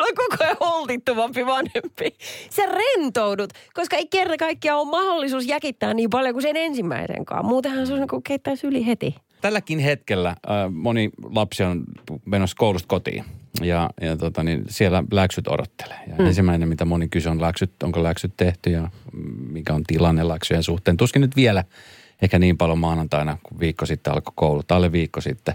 Susta 0.00 0.14
tulee 0.14 0.28
koko 0.28 0.44
ajan 0.44 0.56
holtittomampi 0.60 1.46
vanhempi. 1.46 2.16
Sä 2.50 2.62
rentoudut, 2.66 3.52
koska 3.74 3.96
ei 3.96 4.06
kerta 4.06 4.36
kaikkiaan 4.36 4.80
ole 4.80 4.90
mahdollisuus 4.90 5.46
jäkittää 5.46 5.94
niin 5.94 6.10
paljon 6.10 6.34
kuin 6.34 6.42
sen 6.42 6.56
ensimmäisenkaan. 6.56 7.46
Muutenhan 7.46 7.86
se 7.86 7.92
on 7.92 7.98
niin 7.98 8.08
kuin 8.08 8.22
keittäisi 8.22 8.66
yli 8.66 8.86
heti. 8.86 9.14
Tälläkin 9.40 9.78
hetkellä 9.78 10.28
äh, 10.28 10.36
moni 10.72 11.10
lapsi 11.22 11.62
on 11.62 11.84
menossa 12.24 12.56
koulusta 12.58 12.88
kotiin 12.88 13.24
ja, 13.62 13.90
ja 14.00 14.16
tota, 14.16 14.42
niin 14.42 14.64
siellä 14.68 15.04
läksyt 15.10 15.48
odottelee. 15.48 15.98
Ja 16.06 16.14
mm. 16.18 16.26
Ensimmäinen, 16.26 16.68
mitä 16.68 16.84
moni 16.84 17.08
kysyy, 17.08 17.30
on 17.30 17.40
läksyt, 17.40 17.82
onko 17.82 18.02
läksyt 18.02 18.32
tehty 18.36 18.70
ja 18.70 18.88
mikä 19.50 19.74
on 19.74 19.84
tilanne 19.84 20.28
läksyjen 20.28 20.62
suhteen. 20.62 20.96
Tuskin 20.96 21.22
nyt 21.22 21.36
vielä 21.36 21.64
ehkä 22.22 22.38
niin 22.38 22.58
paljon 22.58 22.78
maanantaina, 22.78 23.38
kun 23.42 23.60
viikko 23.60 23.86
sitten 23.86 24.12
alkoi 24.12 24.32
koulu, 24.36 24.62
tai 24.62 24.76
alle 24.76 24.92
viikko 24.92 25.20
sitten. 25.20 25.54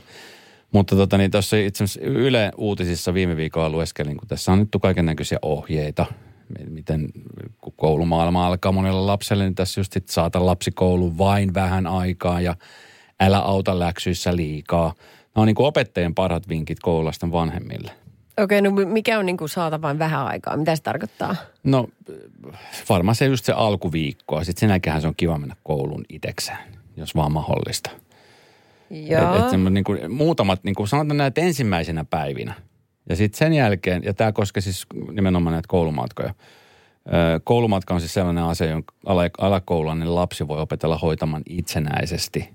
Mutta 0.72 0.96
tota, 0.96 1.18
niin 1.18 1.32
tuossa 1.32 1.58
itse 1.58 1.84
asiassa 1.84 2.10
Yle 2.10 2.52
Uutisissa 2.58 3.14
viime 3.14 3.38
viikolla 3.38 3.70
lueskelin, 3.70 4.18
kun 4.18 4.28
tässä 4.28 4.52
on 4.52 4.60
nyt 4.60 4.70
kaiken 4.82 5.06
näköisiä 5.06 5.40
ohjeita, 5.42 6.06
miten 6.70 7.10
kun 7.62 7.74
koulumaailma 7.76 8.48
alkaa 8.48 8.72
monella 8.72 9.08
lapselle, 9.08 9.44
niin 9.44 9.56
tässä 9.56 9.80
just 9.80 9.94
sit 9.94 10.10
saata 10.10 10.46
lapsi 10.46 10.72
kouluun 10.72 11.18
vain 11.18 11.54
vähän 11.54 11.88
aikaa 11.88 12.42
ja 12.42 12.56
älä 13.20 13.40
auta 13.40 13.80
läksyissä 13.80 14.36
liikaa. 14.36 14.94
Nämä 15.36 15.42
on 15.42 15.48
niin 15.48 15.56
kuin 15.56 15.68
opettajien 15.68 16.16
parhaat 16.16 16.50
vinkit 16.50 16.80
koululaisten 16.80 17.32
vanhemmille. 17.32 17.92
Okei, 18.38 18.62
no 18.62 18.72
mikä 18.72 19.20
on 19.20 19.26
niin 19.26 19.38
kuin 19.38 19.50
saata 19.50 19.82
vain 19.82 20.00
vähän 20.00 20.26
aikaa? 20.26 20.58
Mitä 20.58 20.76
se 20.76 20.84
tarkoittaa? 20.84 21.36
No 21.64 21.88
varmaan 22.90 23.16
se 23.16 23.26
just 23.26 23.46
se 23.46 23.54
alkuviikkoa. 23.54 24.44
Sitten 24.44 24.60
sen 24.60 24.70
jälkeen 24.70 25.02
se 25.02 25.08
on 25.08 25.14
kiva 25.18 25.38
mennä 25.38 25.56
kouluun 25.64 26.06
itsekseen, 26.10 26.58
jos 26.98 27.16
vaan 27.16 27.32
mahdollista. 27.32 27.90
Joo. 28.90 29.48
Et, 29.48 29.54
et 29.54 29.74
niin 29.74 29.84
kuin, 29.84 30.12
muutamat, 30.12 30.64
niin 30.64 30.76
kuin 30.76 30.88
sanotaan 30.88 31.18
näitä 31.18 31.42
ensimmäisenä 31.42 32.06
päivinä. 32.06 32.54
Ja 33.10 33.16
sitten 33.16 33.38
sen 33.38 33.54
jälkeen, 33.54 34.04
ja 34.04 34.14
tämä 34.14 34.32
koskee 34.32 34.62
siis 34.62 34.86
nimenomaan 35.12 35.54
näitä 35.54 35.68
koulumatkoja. 35.68 36.34
Koulumatka 37.44 37.94
on 37.94 38.00
siis 38.00 38.14
sellainen 38.14 38.44
asia, 38.44 38.68
jonka 38.68 38.94
ala- 39.06 39.30
alakoululainen 39.38 40.16
lapsi 40.16 40.48
voi 40.48 40.62
opetella 40.62 40.98
hoitamaan 40.98 41.44
itsenäisesti. 41.50 42.50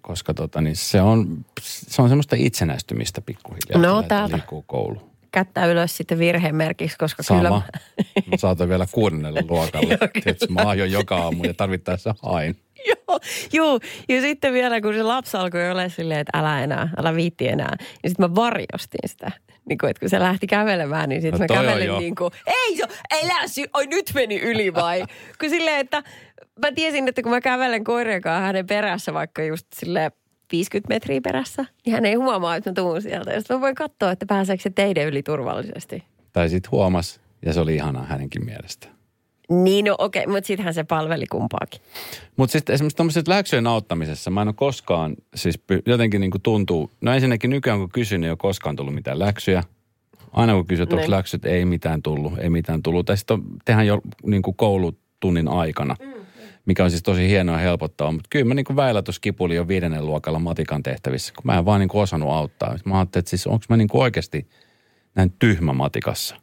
Koska 0.00 0.34
tota, 0.34 0.60
niin 0.60 0.76
se, 0.76 1.00
on, 1.00 1.44
se 1.60 2.02
on 2.02 2.08
semmoista 2.08 2.36
itsenäistymistä 2.38 3.20
pikkuhiljaa. 3.20 3.92
No, 3.92 4.02
täältä. 4.02 4.36
liikkuu 4.36 4.64
koulu. 4.66 5.10
Kättä 5.32 5.66
ylös 5.66 5.96
sitten 5.96 6.18
virheen 6.18 6.56
merkiksi, 6.56 6.98
koska 6.98 7.22
Sama. 7.22 7.42
kyllä... 8.30 8.56
Mä 8.58 8.68
vielä 8.68 8.86
kuudennelle 8.92 9.44
luokalle. 9.48 9.98
Tiedätkö, 10.22 10.46
mä 10.48 10.74
joka 10.74 11.16
aamu 11.16 11.44
ja 11.44 11.54
tarvittaessa 11.54 12.14
hain. 12.22 12.56
Joo, 13.10 13.20
juu. 13.68 13.80
ja 14.08 14.20
sitten 14.20 14.52
vielä 14.52 14.80
kun 14.80 14.94
se 14.94 15.02
lapsi 15.02 15.36
alkoi 15.36 15.70
olla 15.70 15.88
silleen, 15.88 16.20
että 16.20 16.38
älä 16.38 16.62
enää, 16.62 16.88
älä 16.96 17.14
viitti 17.14 17.48
enää, 17.48 17.76
niin 17.78 18.10
sitten 18.10 18.30
mä 18.30 18.34
varjostin 18.34 19.00
sitä. 19.08 19.32
Niin 19.68 19.78
kuin, 19.78 19.90
että 19.90 20.00
kun 20.00 20.08
se 20.08 20.18
lähti 20.18 20.46
kävelemään, 20.46 21.08
niin 21.08 21.22
sitten 21.22 21.40
No 21.48 21.54
mä 21.54 21.62
kävelin 21.62 21.98
niin 21.98 22.14
kuin, 22.14 22.30
ei 22.46 22.76
se, 22.76 22.84
ei 23.10 23.28
läsy, 23.28 23.64
oi 23.74 23.86
nyt 23.86 24.10
meni 24.14 24.40
yli 24.40 24.74
vai? 24.74 25.04
kun 25.40 25.50
silleen, 25.50 25.80
että 25.80 26.02
mä 26.62 26.72
tiesin, 26.72 27.08
että 27.08 27.22
kun 27.22 27.32
mä 27.32 27.40
kävelen 27.40 27.84
koirien 27.84 28.22
kanssa 28.22 28.40
hänen 28.46 28.66
perässä 28.66 29.14
vaikka 29.14 29.42
just 29.42 29.66
silleen 29.74 30.12
50 30.52 30.94
metriä 30.94 31.20
perässä, 31.20 31.64
niin 31.86 31.94
hän 31.94 32.06
ei 32.06 32.14
huomaa, 32.14 32.56
että 32.56 32.70
mä 32.70 32.74
tuun 32.74 33.02
sieltä. 33.02 33.32
Ja 33.32 33.40
sitten 33.40 33.56
mä 33.56 33.60
voin 33.60 33.74
katsoa, 33.74 34.10
että 34.10 34.26
pääseekö 34.26 34.62
se 34.62 34.70
teidän 34.70 35.06
yli 35.06 35.22
turvallisesti. 35.22 36.04
Tai 36.32 36.48
sitten 36.48 36.70
huomas, 36.70 37.20
Ja 37.46 37.52
se 37.52 37.60
oli 37.60 37.74
ihanaa 37.74 38.04
hänenkin 38.04 38.44
mielestä. 38.44 38.88
Niin, 39.50 39.84
no 39.84 39.94
okei, 39.98 40.26
mutta 40.26 40.46
sittenhän 40.46 40.74
se 40.74 40.84
palveli 40.84 41.26
kumpaakin. 41.26 41.80
Mutta 42.36 42.52
sitten 42.52 42.74
esimerkiksi 42.74 42.96
tuommoisessa 42.96 43.32
läksyjen 43.32 43.66
auttamisessa, 43.66 44.30
mä 44.30 44.42
en 44.42 44.48
ole 44.48 44.54
koskaan, 44.54 45.14
siis 45.34 45.58
jotenkin 45.86 46.20
niin 46.20 46.30
kuin 46.30 46.42
tuntuu, 46.42 46.90
no 47.00 47.12
ensinnäkin 47.12 47.50
nykyään 47.50 47.78
kun 47.78 47.90
kysyn, 47.90 48.20
niin 48.20 48.26
ei 48.26 48.30
ole 48.30 48.36
koskaan 48.36 48.76
tullut 48.76 48.94
mitään 48.94 49.18
läksyjä. 49.18 49.62
Aina 50.32 50.54
kun 50.54 50.66
kysyt, 50.66 50.92
onko 50.92 51.02
Niin. 51.02 51.10
läksyt, 51.10 51.44
ei 51.44 51.64
mitään 51.64 52.02
tullut, 52.02 52.38
ei 52.38 52.50
mitään 52.50 52.82
tullut. 52.82 53.06
Tai 53.06 53.16
sitten 53.16 53.42
tehdään 53.64 53.86
jo 53.86 54.00
niin 54.26 54.42
kuin 54.42 54.56
koulutunnin 54.56 55.48
aikana, 55.48 55.96
mikä 56.66 56.84
on 56.84 56.90
siis 56.90 57.02
tosi 57.02 57.28
hienoa 57.28 57.54
ja 57.56 57.60
helpottavaa. 57.60 58.12
Mutta 58.12 58.28
kyllä 58.30 58.44
mä 58.44 58.54
niin 58.54 58.64
kuin 58.64 58.76
väillä 58.76 59.02
tuossa 59.02 59.20
kipulin 59.20 59.56
jo 59.56 59.68
viidennen 59.68 60.06
luokalla 60.06 60.38
matikan 60.38 60.82
tehtävissä, 60.82 61.32
kun 61.36 61.42
mä 61.46 61.58
en 61.58 61.64
vaan 61.64 61.80
niin 61.80 61.88
kuin 61.88 62.02
osannut 62.02 62.30
auttaa. 62.32 62.76
Mä 62.84 62.98
ajattelin, 62.98 63.22
että 63.22 63.30
siis 63.30 63.46
onko 63.46 63.64
mä 63.68 63.76
niin 63.76 63.88
kuin 63.88 64.02
oikeasti 64.02 64.46
näin 65.14 65.32
tyhmä 65.38 65.72
matikassa. 65.72 66.36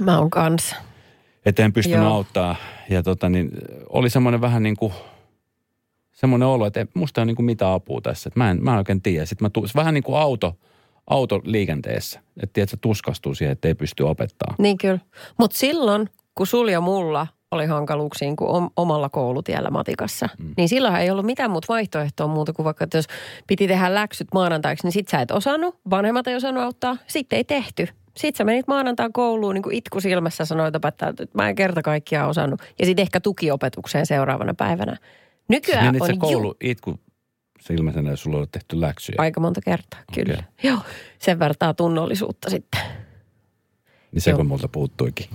Mä 0.00 0.18
oon 0.18 0.30
kanssa. 0.30 0.76
Että 1.46 1.64
en 1.64 1.72
pystynyt 1.72 2.00
Joo. 2.00 2.14
auttaa. 2.14 2.56
Ja 2.90 3.02
tota 3.02 3.28
niin, 3.28 3.50
oli 3.88 4.10
semmoinen 4.10 4.40
vähän 4.40 4.62
niin 4.62 4.76
kuin, 4.76 4.92
semmoinen 6.12 6.48
olo, 6.48 6.66
että 6.66 6.86
musta 6.94 7.20
ei 7.20 7.22
ole 7.22 7.26
niin 7.26 7.36
kuin 7.36 7.46
mitään 7.46 7.72
apua 7.72 8.00
tässä. 8.00 8.28
Että 8.28 8.40
mä 8.40 8.50
en, 8.50 8.64
mä 8.64 8.72
en 8.72 8.78
oikein 8.78 9.02
tiedä. 9.02 9.26
Sitten 9.26 9.44
mä 9.44 9.50
tu, 9.50 9.66
vähän 9.76 9.94
niin 9.94 10.04
kuin 10.04 10.18
auto, 10.18 10.56
auto 11.06 11.40
liikenteessä. 11.44 12.20
Että 12.42 12.52
tiedät, 12.52 12.70
se 12.70 12.76
tuskastuu 12.76 13.34
siihen, 13.34 13.52
että 13.52 13.68
ei 13.68 13.74
pysty 13.74 14.02
opettaa. 14.02 14.54
Niin 14.58 14.78
kyllä. 14.78 14.98
Mutta 15.38 15.56
silloin, 15.56 16.08
kun 16.34 16.46
sul 16.46 16.68
ja 16.68 16.80
mulla 16.80 17.26
oli 17.50 17.66
hankaluuksiin 17.66 18.36
kuin 18.36 18.50
om- 18.50 18.70
omalla 18.76 19.08
koulutiellä 19.08 19.70
matikassa, 19.70 20.28
mm. 20.38 20.54
niin 20.56 20.68
silloin 20.68 20.96
ei 20.96 21.10
ollut 21.10 21.26
mitään 21.26 21.50
muuta 21.50 21.66
vaihtoehtoa 21.68 22.26
muuta 22.26 22.52
kuin 22.52 22.64
vaikka, 22.64 22.84
että 22.84 22.98
jos 22.98 23.06
piti 23.46 23.68
tehdä 23.68 23.94
läksyt 23.94 24.28
maanantaiksi, 24.34 24.86
niin 24.86 24.92
sit 24.92 25.08
sä 25.08 25.20
et 25.20 25.30
osannut, 25.30 25.78
vanhemmat 25.90 26.26
ei 26.26 26.36
osannut 26.36 26.64
auttaa, 26.64 26.96
sitten 27.06 27.36
ei 27.36 27.44
tehty. 27.44 27.88
Sitten 28.20 28.38
sä 28.38 28.44
menit 28.44 28.66
maanantaan 28.68 29.12
kouluun 29.12 29.54
niin 29.54 29.62
kuin 29.62 29.74
itku 29.76 30.00
silmässä 30.00 30.44
sanoit 30.44 30.74
että 30.74 31.12
mä 31.34 31.48
en 31.48 31.54
kerta 31.54 31.82
kaikkiaan 31.82 32.28
osannut. 32.28 32.62
Ja 32.78 32.86
sitten 32.86 33.02
ehkä 33.02 33.20
tukiopetukseen 33.20 34.06
seuraavana 34.06 34.54
päivänä. 34.54 34.96
Nykyään 35.48 35.84
Menit 35.84 36.02
on 36.02 36.06
se 36.06 36.12
ju- 36.12 36.18
koulu 36.18 36.54
itku 36.60 37.00
silmäisenä, 37.60 38.10
jos 38.10 38.22
sulla 38.22 38.38
oli 38.38 38.46
tehty 38.52 38.80
läksyjä. 38.80 39.16
aika 39.18 39.40
monta 39.40 39.60
kertaa, 39.64 40.00
kyllä. 40.14 40.32
Okei. 40.34 40.70
Joo, 40.70 40.78
sen 41.18 41.38
vertaa 41.38 41.74
tunnollisuutta 41.74 42.50
sitten. 42.50 42.80
Niin 44.12 44.22
se 44.22 44.30
Joo. 44.30 44.36
kun 44.36 44.46
multa 44.46 44.68
puuttuikin. 44.68 45.26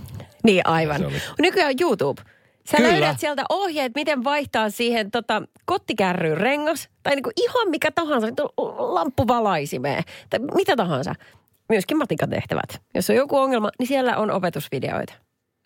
Niin 0.44 0.66
aivan. 0.66 1.00
Nykyään 1.38 1.68
on 1.68 1.74
YouTube. 1.80 2.22
Sä 2.70 2.76
Kyllä. 2.76 2.90
löydät 2.90 3.20
sieltä 3.20 3.44
ohjeet, 3.48 3.92
miten 3.94 4.24
vaihtaa 4.24 4.70
siihen 4.70 5.10
tota, 5.10 5.42
kottikärryyn 5.64 6.36
rengas. 6.38 6.88
Tai 7.02 7.14
niinku 7.14 7.30
ihan 7.36 7.70
mikä 7.70 7.90
tahansa, 7.90 8.26
on 8.56 8.94
lamppuvalaisimeen. 8.94 10.02
Tai 10.30 10.40
mitä 10.54 10.76
tahansa. 10.76 11.14
Myöskin 11.68 11.98
matikan 11.98 12.30
tehtävät. 12.30 12.82
Jos 12.94 13.10
on 13.10 13.16
joku 13.16 13.36
ongelma, 13.36 13.70
niin 13.78 13.86
siellä 13.86 14.16
on 14.16 14.30
opetusvideoita. 14.30 15.14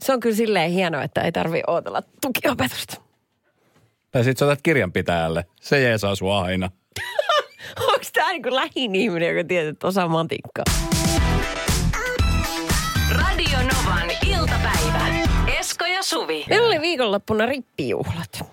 Se 0.03 0.13
on 0.13 0.21
kyllä 0.21 0.37
silleen 0.37 0.71
hienoa, 0.71 1.03
että 1.03 1.21
ei 1.21 1.33
tarvi 1.33 1.63
odotella 1.67 2.03
tukiopetusta. 2.21 3.01
Tai 4.11 4.25
sit 4.25 4.39
sä 4.39 4.45
otat 4.45 4.59
kirjanpitäjälle. 4.63 5.45
Se 5.61 5.81
jeesaa 5.81 6.15
sua 6.15 6.41
aina. 6.41 6.71
Onko 7.93 8.05
tämä 8.13 8.31
niinku 8.31 8.55
lähin 8.55 8.95
ihminen, 8.95 9.37
joka 9.37 9.49
tietää, 9.49 9.71
että 9.71 9.87
osaa 9.87 10.09
matikkaa? 10.09 10.65
Radio 13.11 13.59
Novan 13.59 14.11
iltapäivä. 14.27 15.07
Esko 15.59 15.85
ja 15.87 16.03
Suvi. 16.03 16.45
Meillä 16.49 16.67
oli 16.67 16.81
viikonloppuna 16.81 17.47
rippijuhlat. 17.47 18.45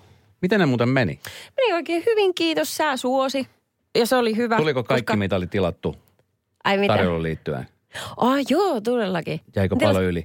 Miten 0.42 0.60
ne 0.60 0.66
muuten 0.66 0.88
meni? 0.88 1.20
Meni 1.56 1.72
oikein 1.72 2.02
hyvin, 2.06 2.34
kiitos. 2.34 2.76
Sää 2.76 2.96
suosi. 2.96 3.46
Ja 3.94 4.06
se 4.06 4.16
oli 4.16 4.36
hyvä. 4.36 4.56
Tuliko 4.56 4.84
kaikki, 4.84 5.04
koska... 5.04 5.16
mitä 5.16 5.36
oli 5.36 5.46
tilattu 5.46 5.96
Ai 6.64 6.78
mitä? 6.78 6.94
tarjoulun 6.94 7.22
liittyen? 7.22 7.68
Ah, 8.16 8.38
joo, 8.50 8.80
todellakin. 8.80 9.40
Jäikö 9.56 9.74
Miten- 9.74 9.88
paljon 9.88 10.04
yli? 10.04 10.24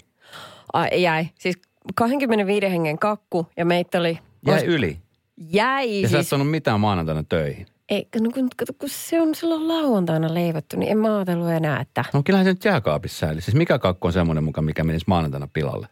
Ai, 0.73 1.01
jäi. 1.01 1.27
Siis 1.39 1.55
25 1.95 2.69
hengen 2.69 2.99
kakku 2.99 3.47
ja 3.57 3.65
meitä 3.65 3.99
oli... 3.99 4.19
Jäi 4.47 4.59
Olis- 4.59 4.65
yli. 4.67 4.99
Jäi 5.37 6.01
Ja 6.01 6.09
sä 6.09 6.17
et 6.17 6.21
siis. 6.21 6.29
saanut 6.29 6.49
mitään 6.51 6.79
maanantaina 6.79 7.23
töihin. 7.23 7.65
Ei, 7.89 8.07
no 8.21 8.29
kun, 8.33 8.49
kato, 8.57 8.73
kun 8.73 8.89
se 8.89 9.21
on 9.21 9.35
silloin 9.35 9.67
lauantaina 9.67 10.33
leivottu, 10.33 10.77
niin 10.79 10.91
en 10.91 10.97
mä 10.97 11.15
ajatellut 11.15 11.49
enää, 11.49 11.81
että... 11.81 12.05
No 12.13 12.21
kyllähän 12.25 12.45
se 12.45 12.51
nyt 12.51 12.65
jääkaapissa 12.65 13.17
säili. 13.19 13.41
Siis 13.41 13.55
mikä 13.55 13.79
kakku 13.79 14.07
on 14.07 14.13
semmoinen 14.13 14.43
mukaan, 14.43 14.65
mikä 14.65 14.83
menisi 14.83 15.05
maanantaina 15.07 15.47
pilalle? 15.53 15.87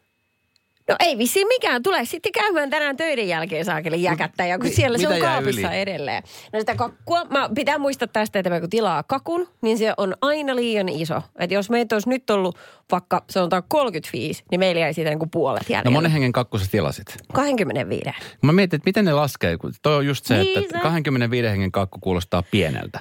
No 0.91 0.95
ei 0.99 1.17
vissiin 1.17 1.47
mikään. 1.47 1.84
Tule 1.84 2.06
sitten 2.06 2.32
käymään 2.32 2.69
tänään 2.69 2.97
töiden 2.97 3.27
jälkeen 3.27 3.65
saakeli 3.65 4.04
jäkättää. 4.04 4.45
Ja 4.47 4.60
kun 4.60 4.69
siellä 4.69 4.97
se 4.97 5.08
on 5.08 5.19
kaapissa 5.19 5.67
yli? 5.67 5.80
edelleen. 5.82 6.23
No 6.54 6.60
sitä 6.60 6.75
kakkua, 6.75 7.25
mä 7.25 7.49
pitää 7.56 7.77
muistaa 7.77 8.08
tästä, 8.08 8.39
että 8.39 8.60
kun 8.60 8.69
tilaa 8.69 9.04
kakun, 9.04 9.47
niin 9.62 9.77
se 9.77 9.93
on 9.97 10.15
aina 10.21 10.56
liian 10.56 10.89
iso. 10.89 11.21
Että 11.39 11.54
jos 11.54 11.69
meitä 11.69 11.95
olisi 11.95 12.10
nyt 12.10 12.30
ollut 12.30 12.58
vaikka 12.91 13.23
sanotaan 13.30 13.63
35, 13.67 14.43
niin 14.51 14.60
meillä 14.60 14.82
jäi 14.82 14.93
siitä 14.93 15.10
niin 15.10 15.19
kuin 15.19 15.30
puolet 15.30 15.69
jäljellä. 15.69 15.84
No 15.89 15.91
monen 15.91 16.12
hengen 16.12 16.32
kakku 16.32 16.58
sä 16.60 16.65
tilasit? 16.71 17.15
25. 17.34 18.04
Mä 18.41 18.51
mietin, 18.51 18.77
että 18.77 18.88
miten 18.89 19.06
ne 19.06 19.13
laskee. 19.13 19.58
kun 19.58 19.73
Toi 19.82 19.95
on 19.95 20.06
just 20.06 20.25
se, 20.25 20.38
Niin 20.38 20.60
että 20.60 20.77
se- 20.77 20.84
25 20.84 21.47
hengen 21.49 21.71
kakku 21.71 21.99
kuulostaa 21.99 22.43
pieneltä. 22.51 22.99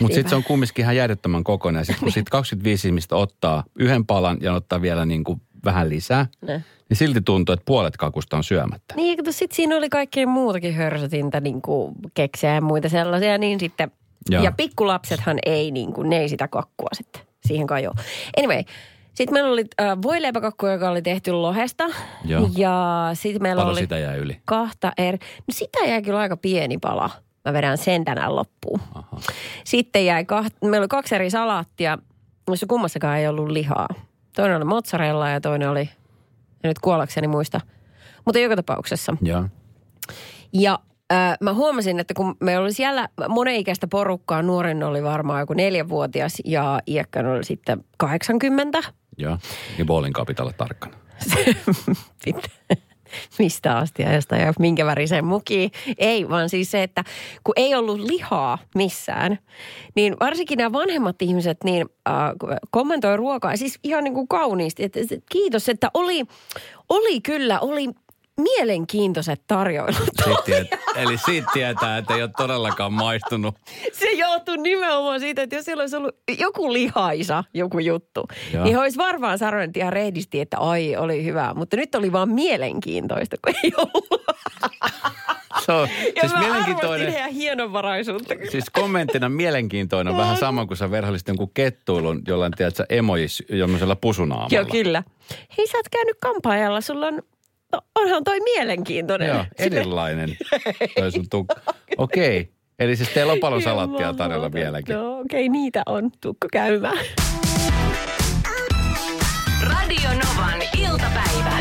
Mutta 0.00 0.14
sitten 0.14 0.30
se 0.30 0.36
on 0.36 0.44
kumminkin 0.44 0.82
ihan 0.82 0.96
järjettömän 0.96 1.44
kokoinen. 1.44 1.80
Ja 1.80 1.84
sitten 1.84 2.04
kun 2.04 2.12
sit 2.12 2.28
25 2.30 2.88
ihmistä 2.88 3.16
ottaa 3.16 3.64
yhden 3.78 4.06
palan 4.06 4.38
ja 4.40 4.52
ottaa 4.54 4.82
vielä 4.82 5.04
niin 5.06 5.24
kuin 5.24 5.40
vähän 5.64 5.88
lisää, 5.88 6.26
Ne. 6.40 6.64
niin 6.88 6.96
silti 6.96 7.20
tuntuu, 7.20 7.52
että 7.52 7.64
puolet 7.66 7.96
kakusta 7.96 8.36
on 8.36 8.44
syömättä. 8.44 8.94
Niin, 8.96 9.16
kato, 9.16 9.32
sit 9.32 9.52
siinä 9.52 9.76
oli 9.76 9.88
kaikkea 9.88 10.26
muutakin 10.26 10.74
hörsötintä, 10.74 11.40
niin 11.40 11.62
kuin 11.62 11.94
keksejä 12.14 12.54
ja 12.54 12.60
muita 12.60 12.88
sellaisia, 12.88 13.38
niin 13.38 13.60
sitten... 13.60 13.90
Joo. 14.30 14.42
Ja 14.44 14.52
pikkulapsethan 14.52 15.38
ei, 15.46 15.70
niin 15.70 15.92
kuin, 15.92 16.10
ne 16.10 16.16
ei 16.18 16.28
sitä 16.28 16.48
kakkua 16.48 16.88
sitten 16.92 17.22
siihen 17.46 17.66
kajo. 17.66 17.92
Anyway, 18.38 18.62
sitten 19.14 19.32
meillä 19.34 19.52
oli 19.52 19.64
äh, 19.80 19.98
voileipäkakku, 20.02 20.66
joka 20.66 20.90
oli 20.90 21.02
tehty 21.02 21.32
lohesta. 21.32 21.84
Joo. 22.24 22.48
Ja 22.56 23.10
sitten 23.14 23.42
meillä 23.42 23.60
Paljon 23.60 23.72
oli 23.72 23.80
sitä 23.80 23.98
jää 23.98 24.14
yli. 24.14 24.40
kahta 24.44 24.92
eri... 24.98 25.18
No 25.20 25.44
sitä 25.52 25.78
jäi 25.86 26.02
kyllä 26.02 26.18
aika 26.18 26.36
pieni 26.36 26.78
pala. 26.78 27.10
Mä 27.44 27.52
vedän 27.52 27.78
sen 27.78 28.04
tänään 28.04 28.36
loppuun. 28.36 28.80
Aha. 28.94 29.20
Sitten 29.64 30.06
jäi 30.06 30.24
kaht, 30.24 30.54
meillä 30.62 30.78
oli 30.78 30.88
kaksi 30.88 31.14
eri 31.14 31.30
salaattia, 31.30 31.98
jossa 32.50 32.66
kummassakaan 32.66 33.18
ei 33.18 33.28
ollut 33.28 33.48
lihaa. 33.50 33.88
Toinen 34.36 34.56
oli 34.56 34.64
mozzarella 34.64 35.28
ja 35.28 35.40
toinen 35.40 35.70
oli, 35.70 35.80
en 36.64 36.68
nyt 36.68 36.78
kuollakseni 36.78 37.26
muista, 37.26 37.60
mutta 38.24 38.38
joka 38.38 38.56
tapauksessa. 38.56 39.16
Joo. 39.22 39.44
Ja 40.52 40.78
äh, 41.12 41.36
mä 41.40 41.54
huomasin, 41.54 42.00
että 42.00 42.14
kun 42.14 42.36
me 42.40 42.58
oli 42.58 42.72
siellä 42.72 43.08
monenikäistä 43.28 43.86
porukkaa, 43.86 44.42
nuoren 44.42 44.82
oli 44.82 45.02
varmaan 45.02 45.40
joku 45.40 45.52
neljävuotias 45.52 46.42
ja 46.44 46.80
iäkkään 46.86 47.26
oli 47.26 47.44
sitten 47.44 47.84
80. 47.98 48.82
Joo. 49.18 49.38
Niin 49.76 49.86
bowling 49.86 50.14
pitää 50.26 50.44
olla 50.44 50.52
tarkkana. 50.52 50.96
mistä 53.38 53.78
asti 53.78 54.04
ajasta 54.04 54.36
ja 54.36 54.52
minkä 54.58 54.86
väriseen 54.86 55.24
mukiin. 55.24 55.70
Ei, 55.98 56.28
vaan 56.28 56.48
siis 56.48 56.70
se, 56.70 56.82
että 56.82 57.04
kun 57.44 57.52
ei 57.56 57.74
ollut 57.74 58.00
lihaa 58.00 58.58
missään, 58.74 59.38
niin 59.94 60.16
varsinkin 60.20 60.56
nämä 60.58 60.72
vanhemmat 60.72 61.22
ihmiset 61.22 61.58
niin 61.64 61.86
äh, 62.08 62.14
kommentoi 62.70 63.16
ruokaa. 63.16 63.56
Siis 63.56 63.78
ihan 63.82 64.04
niin 64.04 64.14
kuin 64.14 64.28
kauniisti, 64.28 64.84
että 64.84 65.00
kiitos, 65.32 65.68
että 65.68 65.90
oli, 65.94 66.24
oli 66.88 67.20
kyllä, 67.20 67.60
oli 67.60 67.88
mielenkiintoiset 68.40 69.42
tarjoilut. 69.46 69.96
Tiet, 70.44 70.66
eli 70.94 71.18
siitä 71.18 71.46
tietää, 71.52 71.98
että 71.98 72.14
ei 72.14 72.22
ole 72.22 72.30
todellakaan 72.36 72.92
maistunut. 72.92 73.54
Se 73.92 74.10
johtuu 74.10 74.56
nimenomaan 74.56 75.20
siitä, 75.20 75.42
että 75.42 75.56
jos 75.56 75.64
siellä 75.64 75.80
olisi 75.80 75.96
ollut 75.96 76.16
joku 76.38 76.72
lihaisa, 76.72 77.44
joku 77.54 77.78
juttu, 77.78 78.28
Joo. 78.52 78.64
niin 78.64 78.78
olisi 78.78 78.98
varmaan 78.98 79.38
sanonut 79.38 79.76
ihan 79.76 79.92
rehdisti, 79.92 80.40
että 80.40 80.58
ai, 80.58 80.96
oli 80.96 81.24
hyvä. 81.24 81.52
Mutta 81.54 81.76
nyt 81.76 81.94
oli 81.94 82.12
vaan 82.12 82.28
mielenkiintoista, 82.28 83.36
kun 83.44 83.54
ei 83.64 83.72
ollut. 83.76 84.24
Se 85.66 85.72
on 85.72 85.88
Ja 86.16 86.20
siis 86.20 86.32
mä 86.32 86.40
mielenkiintoinen. 86.40 87.12
heidän 87.12 87.30
hienovaraisuutta. 87.30 88.34
Siis 88.50 88.70
kommenttina 88.70 89.28
mielenkiintoinen, 89.28 90.16
vähän 90.16 90.36
sama 90.36 90.66
kuin 90.66 90.76
sä 90.76 90.90
verhollisit 90.90 91.28
jonkun 91.28 91.50
kettuilun 91.54 92.22
jollain, 92.28 92.52
tiedätkö, 92.56 92.86
emojis, 92.88 93.42
jollaisella 93.48 93.96
pusunaamalla. 93.96 94.56
Joo, 94.56 94.64
kyllä. 94.64 95.02
Hei, 95.58 95.66
sä 95.66 95.78
oot 95.78 95.88
käynyt 95.88 96.16
kampaajalla, 96.20 96.80
sulla 96.80 97.06
on, 97.06 97.22
no, 97.74 97.80
onhan 97.94 98.24
toi 98.24 98.40
mielenkiintoinen. 98.40 99.28
Joo, 99.28 99.44
erilainen. 99.58 100.36
Toi 100.98 101.12
sun 101.12 101.24
tuk- 101.24 101.74
Okei. 101.98 102.40
Okay. 102.40 102.54
Eli 102.78 102.96
siis 102.96 103.08
teillä 103.08 103.32
on 103.32 103.38
paljon 103.40 103.62
salattia 103.62 104.14
tarjolla 104.14 104.52
vieläkin. 104.52 104.94
No 104.94 105.18
okei, 105.20 105.46
okay, 105.46 105.48
niitä 105.48 105.82
on. 105.86 106.10
Tukko 106.20 106.48
käymään. 106.52 106.98
Radio 109.62 110.08
Novan 110.10 110.62
iltapäivä. 110.78 111.58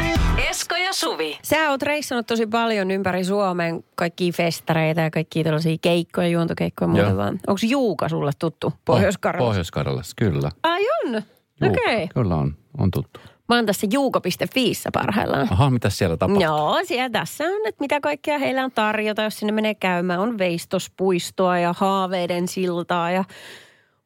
Esko 0.49 0.75
ja 0.75 0.93
Suvi. 0.93 1.37
Sä 1.43 1.69
oot 1.69 1.81
reissannut 1.81 2.27
tosi 2.27 2.47
paljon 2.47 2.91
ympäri 2.91 3.23
Suomen 3.23 3.83
kaikkia 3.95 4.31
festareita 4.31 5.01
ja 5.01 5.11
kaikkia 5.11 5.43
tällaisia 5.43 5.77
keikkoja, 5.81 6.27
juontokeikkoja 6.27 6.87
ja 6.87 7.03
muuta 7.03 7.17
vaan. 7.17 7.39
Onko 7.47 7.59
Juuka 7.69 8.09
sulle 8.09 8.31
tuttu 8.39 8.73
Pohjois-Karjalassa? 8.85 9.49
Pohjois-Karjalassa, 9.49 10.13
kyllä. 10.15 10.51
Ai 10.63 10.81
on? 11.05 11.23
Okei. 11.61 12.07
Kyllä 12.07 12.35
on, 12.35 12.55
on 12.77 12.91
tuttu. 12.91 13.19
Mä 13.53 13.57
oon 13.57 13.65
tässä 13.65 13.87
juuka.fiissä 13.91 14.89
parhaillaan. 14.93 15.47
Aha, 15.51 15.69
mitä 15.69 15.89
siellä 15.89 16.17
tapahtuu? 16.17 16.43
Joo, 16.43 16.79
siellä 16.83 17.09
tässä 17.09 17.43
on, 17.43 17.67
että 17.67 17.79
mitä 17.79 17.99
kaikkea 18.01 18.39
heillä 18.39 18.63
on 18.63 18.71
tarjota, 18.71 19.21
jos 19.23 19.39
sinne 19.39 19.51
menee 19.51 19.75
käymään. 19.75 20.19
On 20.19 20.37
veistospuistoa 20.37 21.59
ja 21.59 21.73
haaveiden 21.77 22.47
siltaa 22.47 23.11
ja 23.11 23.23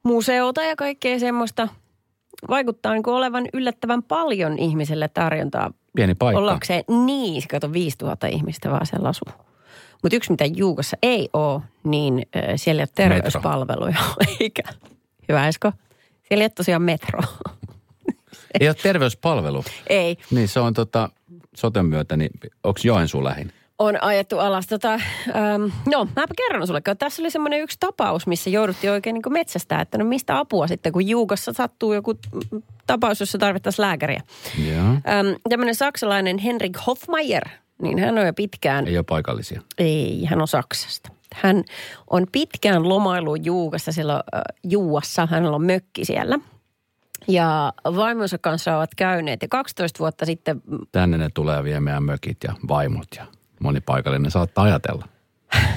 museota 0.04 0.64
ja 0.64 0.76
kaikkea 0.76 1.20
semmoista. 1.20 1.68
vaikuttaa 2.50 2.94
niin 2.94 3.10
olevan 3.10 3.46
yllättävän 3.54 4.04
paljon 4.04 4.60
ihmiselle 4.60 5.08
tarjontaa 5.08 5.72
Pieni 5.96 6.16
paikka. 6.16 6.40
ollakseen. 6.40 6.84
Niin, 7.06 7.44
kato 7.52 7.74
5000 7.74 8.28
ihmistä 8.28 8.70
vaan 8.72 8.86
siellä 8.86 9.10
asuu. 9.10 9.34
Mutta 10.04 10.16
yksi, 10.16 10.32
mitä 10.32 10.46
Juukassa 10.46 10.98
ei 11.02 11.30
ole, 11.34 11.62
niin 11.84 12.26
siellä 12.56 12.80
ei 12.80 12.84
ole 12.84 12.90
terveyspalveluja. 12.96 13.98
Eikä. 14.40 14.64
Hyvä 15.30 15.48
Esko. 15.48 15.72
Siellä 16.28 16.42
ei 16.42 16.46
ole 16.46 16.50
tosiaan 16.50 16.82
metro. 16.82 17.20
Ei 18.60 18.68
ole 18.68 18.76
terveyspalvelu. 18.76 19.64
ei. 19.90 20.18
Niin 20.32 20.48
se 20.48 20.60
on 20.60 20.74
tota, 20.74 21.10
soten 21.56 21.86
myötä, 21.86 22.18
niin 22.18 22.32
onko 22.64 22.80
Joensuu 22.84 23.24
lähin? 23.24 23.54
on 23.80 24.04
ajettu 24.04 24.40
alas. 24.40 24.68
Tota, 24.68 24.94
ähm, 24.94 25.64
no, 25.86 26.08
mäpä 26.16 26.34
kerron 26.38 26.68
sulle. 26.68 26.82
kun 26.82 26.98
Tässä 26.98 27.22
oli 27.22 27.32
semmoinen 27.32 27.62
yksi 27.62 27.78
tapaus, 27.80 28.28
missä 28.28 28.50
jouduttiin 28.50 28.92
oikein 28.92 29.14
niin 29.14 29.34
metsästää, 29.34 29.82
että 29.82 29.98
no 29.98 30.06
mistä 30.06 30.40
apua 30.40 30.68
sitten, 30.68 30.92
kun 30.92 31.08
Juukassa 31.08 31.54
sattuu 31.54 31.94
joku 31.94 32.14
tapaus, 32.88 33.20
jossa 33.20 33.38
tarvittaisiin 33.38 33.84
lääkäriä. 33.84 34.22
Ähm, 34.60 35.28
tämmöinen 35.50 35.76
saksalainen 35.76 36.38
Henrik 36.38 36.78
Hofmeier, 36.88 37.44
niin 37.82 38.00
hän 38.00 38.18
on 38.18 38.26
jo 38.26 38.34
pitkään, 38.34 38.88
Ei 38.88 38.98
ole 38.98 39.04
paikallisia. 39.10 39.62
ei, 39.78 40.26
hän 40.26 40.42
on 40.42 40.48
Saksasta. 40.48 41.10
Hän 41.34 41.64
on 42.10 42.26
pitkään 42.32 42.90
lomailu 42.90 43.36
Juukassa, 43.36 43.92
siellä 43.92 44.14
äh, 44.14 44.42
Juuassa, 44.64 45.28
hänellä 45.32 45.56
on 45.56 45.66
mökki 45.66 46.06
siellä. 46.06 46.40
Ja 47.28 47.74
vaimonsa 47.84 48.38
kanssa 48.38 48.78
ovat 48.78 48.96
käyneet 48.96 49.42
ja 49.42 49.48
12 49.48 50.00
vuotta 50.00 50.26
sitten 50.26 50.62
Tänne 50.92 51.18
ne 51.18 51.30
tulee 51.34 51.64
vie 51.64 51.80
meidän 51.80 52.04
mökit 52.04 52.38
ja 52.44 52.54
vaimot 52.68 53.08
ja 53.18 53.26
moni 53.60 53.82
paikallinen 53.82 54.32
saattaa 54.32 54.64
ajatella. 54.64 55.08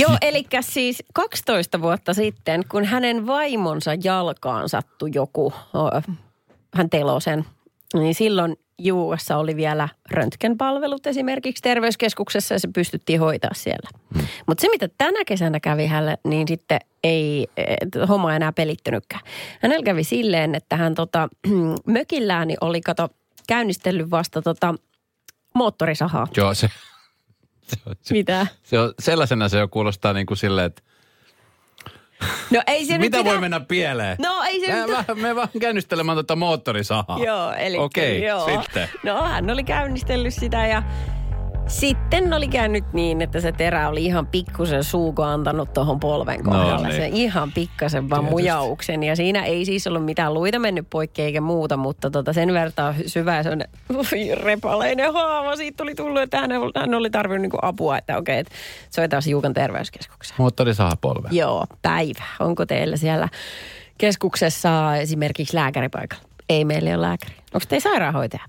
Joo, 0.00 0.16
eli 0.22 0.46
siis 0.60 1.02
12 1.14 1.80
vuotta 1.80 2.14
sitten, 2.14 2.62
kun 2.70 2.84
hänen 2.84 3.26
vaimonsa 3.26 3.90
jalkaan 4.04 4.68
sattui 4.68 5.10
joku, 5.14 5.52
hän 6.74 6.90
telo 6.90 7.20
sen, 7.20 7.44
niin 7.94 8.14
silloin 8.14 8.56
Juuassa 8.78 9.36
oli 9.36 9.56
vielä 9.56 9.88
röntgenpalvelut 10.10 11.06
esimerkiksi 11.06 11.62
terveyskeskuksessa 11.62 12.54
ja 12.54 12.60
se 12.60 12.68
pystyttiin 12.74 13.20
hoitaa 13.20 13.50
siellä. 13.54 13.90
Hmm. 14.14 14.26
Mutta 14.46 14.62
se, 14.62 14.68
mitä 14.68 14.88
tänä 14.98 15.24
kesänä 15.24 15.60
kävi 15.60 15.86
hänelle, 15.86 16.18
niin 16.24 16.48
sitten 16.48 16.80
ei 17.04 17.48
et, 17.56 18.08
homma 18.08 18.34
enää 18.34 18.52
pelittynytkään. 18.52 19.22
Hänellä 19.60 19.84
kävi 19.84 20.04
silleen, 20.04 20.54
että 20.54 20.76
hän 20.76 20.94
tota, 20.94 21.28
mökillään 21.86 22.48
niin 22.48 22.58
oli 22.60 22.80
kato 22.80 23.08
käynnistellyt 23.48 24.10
vasta 24.10 24.42
tota, 24.42 24.74
moottorisahaa. 25.54 26.26
Joo, 26.36 26.54
se, 26.54 26.68
se, 27.66 27.76
on, 27.86 27.96
se, 28.00 28.14
Mitä? 28.14 28.46
se 28.62 28.78
on, 28.78 28.94
sellaisena 28.98 29.48
se 29.48 29.58
jo 29.58 29.68
kuulostaa 29.68 30.12
niin 30.12 30.26
kuin 30.26 30.38
silleen, 30.38 30.66
että 30.66 30.82
No 32.50 32.62
ei 32.66 32.86
se 32.86 32.98
mitä 33.08 33.24
voi 33.24 33.40
mennä 33.40 33.60
pieleen? 33.60 34.16
No 34.20 34.37
se 35.06 35.14
me, 35.14 35.36
vaan, 35.36 35.48
käynnistelemään 35.60 36.16
tuota 36.16 36.36
moottorisahaa. 36.36 37.18
Joo, 37.18 37.52
eli 37.52 37.78
Okei, 37.78 38.24
joo. 38.24 38.46
sitten. 38.46 38.88
No 39.04 39.22
hän 39.22 39.50
oli 39.50 39.64
käynnistellyt 39.64 40.34
sitä 40.34 40.66
ja 40.66 40.82
sitten 41.66 42.32
oli 42.32 42.48
käynyt 42.48 42.84
niin, 42.92 43.22
että 43.22 43.40
se 43.40 43.52
terä 43.52 43.88
oli 43.88 44.04
ihan 44.04 44.26
pikkusen 44.26 44.84
suuko 44.84 45.22
antanut 45.22 45.72
tuohon 45.72 46.00
polven 46.00 46.44
kohdalle. 46.44 46.88
niin. 46.88 46.96
Se 46.96 47.06
ihan 47.12 47.52
pikkasen 47.52 48.10
vaan 48.10 48.20
Tietysti. 48.20 48.32
mujauksen. 48.42 49.02
Ja 49.02 49.16
siinä 49.16 49.44
ei 49.44 49.64
siis 49.64 49.86
ollut 49.86 50.04
mitään 50.04 50.34
luita 50.34 50.58
mennyt 50.58 50.86
poikki 50.90 51.22
eikä 51.22 51.40
muuta, 51.40 51.76
mutta 51.76 52.10
tota 52.10 52.32
sen 52.32 52.52
verran 52.52 52.94
syvä 53.06 53.42
se 53.42 53.50
on 53.50 53.60
repaleinen 54.44 55.12
haava. 55.12 55.56
Siitä 55.56 55.76
tuli 55.76 55.94
tullut, 55.94 56.22
että 56.22 56.40
hän, 56.40 56.50
hän 56.76 56.94
oli 56.94 57.10
tarvinnut 57.10 57.42
niinku 57.42 57.58
apua, 57.62 57.98
että 57.98 58.16
okei, 58.16 58.38
että 58.38 58.54
soitaan 58.90 59.22
Juukan 59.26 59.54
terveyskeskukseen. 59.54 60.36
Moottorisaha 60.38 60.92
polve. 61.00 61.28
Joo, 61.30 61.66
päivä. 61.82 62.24
Onko 62.40 62.66
teillä 62.66 62.96
siellä 62.96 63.28
keskuksessa 63.98 64.96
esimerkiksi 64.96 65.56
lääkäripaikalla? 65.56 66.24
Ei 66.48 66.64
meillä 66.64 66.90
ole 66.90 67.00
lääkäri. 67.00 67.34
Onko 67.54 67.66
teillä 67.68 67.82
sairaanhoitaja? 67.82 68.42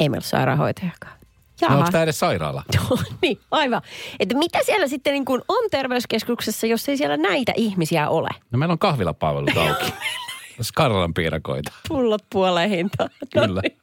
Ei 0.00 0.08
meillä 0.08 0.24
ole 0.24 0.28
sairaanhoitajakaan. 0.28 1.12
No, 1.60 1.66
Jaha. 1.66 1.78
onko 1.78 1.90
tämä 1.90 2.04
edes 2.04 2.18
sairaala? 2.18 2.62
Joo, 2.74 2.98
niin, 3.22 3.38
aivan. 3.50 3.82
Että 4.20 4.34
mitä 4.38 4.58
siellä 4.62 4.86
sitten 4.86 5.12
niin 5.12 5.24
kuin 5.24 5.42
on 5.48 5.70
terveyskeskuksessa, 5.70 6.66
jos 6.66 6.88
ei 6.88 6.96
siellä 6.96 7.16
näitä 7.16 7.52
ihmisiä 7.56 8.08
ole? 8.08 8.28
No 8.50 8.58
meillä 8.58 8.72
on 8.72 8.78
kahvilapalvelut 8.78 9.56
auki. 9.56 9.92
Skarlan 10.62 11.14
piirakoita. 11.18 11.72
Pullot 11.88 12.22
puoleen 12.30 12.70
hintaan. 12.70 13.10
No 13.34 13.42
Kyllä. 13.42 13.60
niin. 13.60 13.78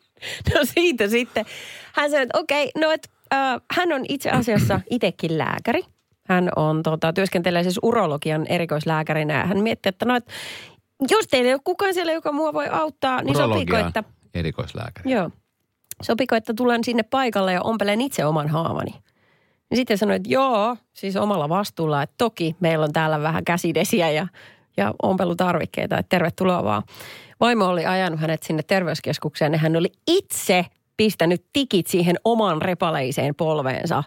No 0.53 0.61
siitä 0.63 1.07
sitten. 1.07 1.45
Hän 1.93 2.09
sanoi, 2.09 2.23
että 2.23 2.39
okei, 2.39 2.71
no 2.77 2.91
et, 2.91 3.09
äh, 3.33 3.61
hän 3.71 3.93
on 3.93 4.05
itse 4.09 4.29
asiassa 4.29 4.79
itsekin 4.89 5.37
lääkäri. 5.37 5.83
Hän 6.27 6.49
on, 6.55 6.83
tota, 6.83 7.13
työskentelee 7.13 7.63
siis 7.63 7.79
urologian 7.83 8.47
erikoislääkärinä. 8.47 9.33
Ja 9.33 9.45
hän 9.45 9.59
miettii, 9.59 9.89
että 9.89 10.05
no, 10.05 10.15
et, 10.15 10.27
jos 11.09 11.27
teillä 11.27 11.47
ei 11.47 11.53
ole 11.53 11.61
kukaan 11.63 11.93
siellä, 11.93 12.11
joka 12.11 12.31
mua 12.31 12.53
voi 12.53 12.67
auttaa, 12.67 13.21
niin 13.21 13.35
sopiko, 13.35 13.77
että... 13.77 14.03
erikoislääkäri. 14.33 15.11
Joo. 15.11 15.29
Sopiko, 16.01 16.35
että 16.35 16.53
tulen 16.53 16.83
sinne 16.83 17.03
paikalle 17.03 17.53
ja 17.53 17.61
ompelen 17.61 18.01
itse 18.01 18.25
oman 18.25 18.47
haavani? 18.47 18.95
Ja 19.71 19.75
sitten 19.75 19.97
sanoin, 19.97 20.15
että 20.15 20.29
joo, 20.29 20.77
siis 20.93 21.15
omalla 21.15 21.49
vastuulla, 21.49 22.03
että 22.03 22.15
toki 22.17 22.55
meillä 22.59 22.85
on 22.85 22.93
täällä 22.93 23.21
vähän 23.21 23.43
käsidesiä 23.43 24.09
ja, 24.09 24.27
ja 24.77 24.93
ompelutarvikkeita, 25.01 25.97
että 25.97 26.09
tervetuloa 26.09 26.63
vaan. 26.63 26.83
Vaimo 27.39 27.65
oli 27.65 27.85
ajanut 27.85 28.19
hänet 28.19 28.43
sinne 28.43 28.63
terveyskeskukseen 28.63 29.53
ja 29.53 29.59
hän 29.59 29.75
oli 29.75 29.91
itse 30.07 30.65
pistänyt 30.97 31.45
tikit 31.53 31.87
siihen 31.87 32.15
oman 32.23 32.61
repaleiseen 32.61 33.35
polveensa. 33.35 34.03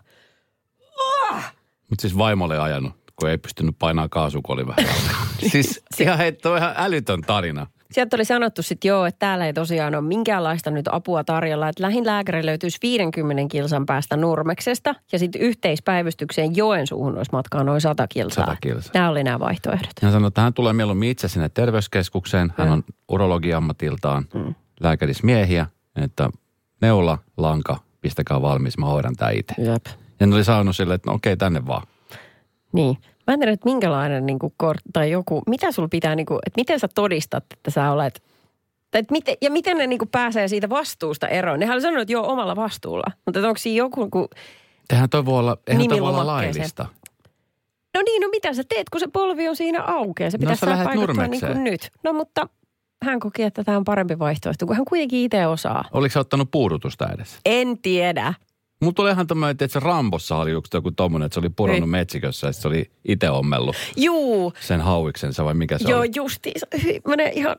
Mutta 1.90 2.02
siis 2.02 2.18
vaimolle 2.18 2.58
ajanut, 2.58 2.92
kun 3.16 3.30
ei 3.30 3.38
pystynyt 3.38 3.76
painaa 3.78 4.08
kaasua, 4.08 4.40
kun 4.44 4.54
oli 4.54 4.66
vähän 4.66 4.94
Siis 5.52 5.82
ihan 6.00 6.18
heitto 6.18 6.52
on 6.52 6.58
ihan 6.58 6.74
älytön 6.76 7.22
tarina. 7.22 7.66
Sieltä 7.92 8.16
oli 8.16 8.24
sanottu 8.24 8.62
sitten 8.62 8.88
joo, 8.88 9.06
että 9.06 9.18
täällä 9.18 9.46
ei 9.46 9.52
tosiaan 9.52 9.94
ole 9.94 10.02
minkäänlaista 10.02 10.70
nyt 10.70 10.88
apua 10.92 11.24
tarjolla. 11.24 11.68
Että 11.68 11.82
lähin 11.82 12.06
lääkäri 12.06 12.46
löytyisi 12.46 12.78
50 12.82 13.42
kilsan 13.50 13.86
päästä 13.86 14.16
Nurmeksesta 14.16 14.94
ja 15.12 15.18
sitten 15.18 15.40
yhteispäivystykseen 15.40 16.56
Joensuuhun 16.56 17.18
olisi 17.18 17.32
matkaa 17.32 17.64
noin 17.64 17.80
100 17.80 18.08
kilsaa. 18.08 18.46
100 18.46 18.56
kilsaa. 18.60 18.90
Nämä 18.94 19.08
oli 19.10 19.24
nämä 19.24 19.38
vaihtoehdot. 19.38 20.02
Hän 20.02 20.12
sanoi, 20.12 20.28
että 20.28 20.40
hän 20.40 20.54
tulee 20.54 20.72
mieluummin 20.72 21.10
itse 21.10 21.28
sinne 21.28 21.48
terveyskeskukseen. 21.48 22.52
Hän 22.58 22.68
on 22.68 22.84
urologiammatiltaan 23.08 24.24
mm. 24.34 24.54
lääkärismiehiä, 24.80 25.66
että 25.96 26.30
neula, 26.80 27.18
lanka, 27.36 27.78
pistäkää 28.00 28.42
valmis, 28.42 28.78
mä 28.78 28.86
hoidan 28.86 29.16
tää 29.16 29.30
itse. 29.30 29.54
Jep. 29.58 29.86
Ja 30.20 30.26
ne 30.26 30.34
oli 30.34 30.44
saanut 30.44 30.76
sille, 30.76 30.94
että 30.94 31.10
no 31.10 31.14
okei, 31.14 31.36
tänne 31.36 31.66
vaan. 31.66 31.86
Niin. 32.72 32.96
Mä 33.26 33.34
en 33.34 33.40
tiedä, 33.40 33.52
että 33.52 33.64
minkälainen 33.68 34.26
niin 34.26 34.38
kuin, 34.38 34.52
kort, 34.56 34.80
tai 34.92 35.10
joku, 35.10 35.42
mitä 35.46 35.72
sulla 35.72 35.88
pitää, 35.88 36.14
niin 36.14 36.26
kuin, 36.26 36.38
että 36.46 36.60
miten 36.60 36.80
sä 36.80 36.88
todistat, 36.94 37.44
että 37.56 37.70
sä 37.70 37.92
olet, 37.92 38.22
tai 38.90 38.98
että 39.00 39.12
miten, 39.12 39.36
ja 39.42 39.50
miten 39.50 39.76
ne 39.76 39.86
niin 39.86 39.98
kuin, 39.98 40.08
pääsee 40.08 40.48
siitä 40.48 40.68
vastuusta 40.68 41.28
eroon. 41.28 41.60
Nehän 41.60 41.74
oli 41.74 41.82
sanonut, 41.82 42.02
että 42.02 42.12
joo, 42.12 42.32
omalla 42.32 42.56
vastuulla. 42.56 43.06
Mutta 43.24 43.40
onko 43.40 43.58
siinä 43.58 43.78
joku, 43.78 44.10
kun, 44.10 44.28
Tehän 44.88 45.10
toi 45.10 45.24
voi 45.24 45.38
olla, 45.38 45.56
eihän 45.66 45.88
toi 45.88 46.00
voi 46.00 46.08
olla 46.08 46.26
laillista. 46.26 46.86
no 47.94 48.02
niin, 48.04 48.22
no 48.22 48.28
mitä 48.28 48.54
sä 48.54 48.62
teet, 48.68 48.90
kun 48.90 49.00
se 49.00 49.08
polvi 49.12 49.48
on 49.48 49.56
siinä 49.56 49.82
auki 49.82 50.22
ja 50.22 50.30
se 50.30 50.38
No 50.38 50.40
pitäisi 50.40 50.60
sä 50.60 50.66
saada 50.66 50.84
paikattua 50.84 51.26
niin 51.26 51.40
kuin 51.40 51.64
nyt. 51.64 51.90
No 52.04 52.12
mutta 52.12 52.48
hän 53.04 53.20
koki, 53.20 53.42
että 53.42 53.64
tämä 53.64 53.76
on 53.76 53.84
parempi 53.84 54.18
vaihtoehto, 54.18 54.66
kun 54.66 54.76
hän 54.76 54.84
kuitenkin 54.84 55.20
itse 55.20 55.46
osaa. 55.46 55.84
Oliko 55.92 56.12
sä 56.12 56.20
ottanut 56.20 56.50
puudutusta 56.50 57.08
edes? 57.14 57.38
En 57.44 57.78
tiedä. 57.82 58.34
Mulla 58.80 58.92
tuli 58.94 59.10
ihan 59.10 59.26
tämmöinen, 59.26 59.50
että 59.50 59.68
se 59.68 59.80
Rambossa 59.80 60.36
oli 60.36 60.50
joku, 60.50 60.68
joku 60.74 60.90
tommonen, 60.90 61.26
että 61.26 61.34
se 61.34 61.40
oli 61.40 61.48
pudonnut 61.48 61.82
Ei. 61.88 61.90
metsikössä 61.90 62.46
ja 62.46 62.52
se 62.52 62.68
oli 62.68 62.90
itse 63.08 63.30
ommellut 63.30 63.76
Juu, 63.96 64.52
sen 64.60 64.80
hauiksensa 64.80 65.44
vai 65.44 65.54
mikä 65.54 65.78
se 65.78 65.90
joo 65.90 66.00
oli? 66.00 66.10
Hyi, 66.84 67.00
Menee 67.08 67.32
ihan... 67.34 67.56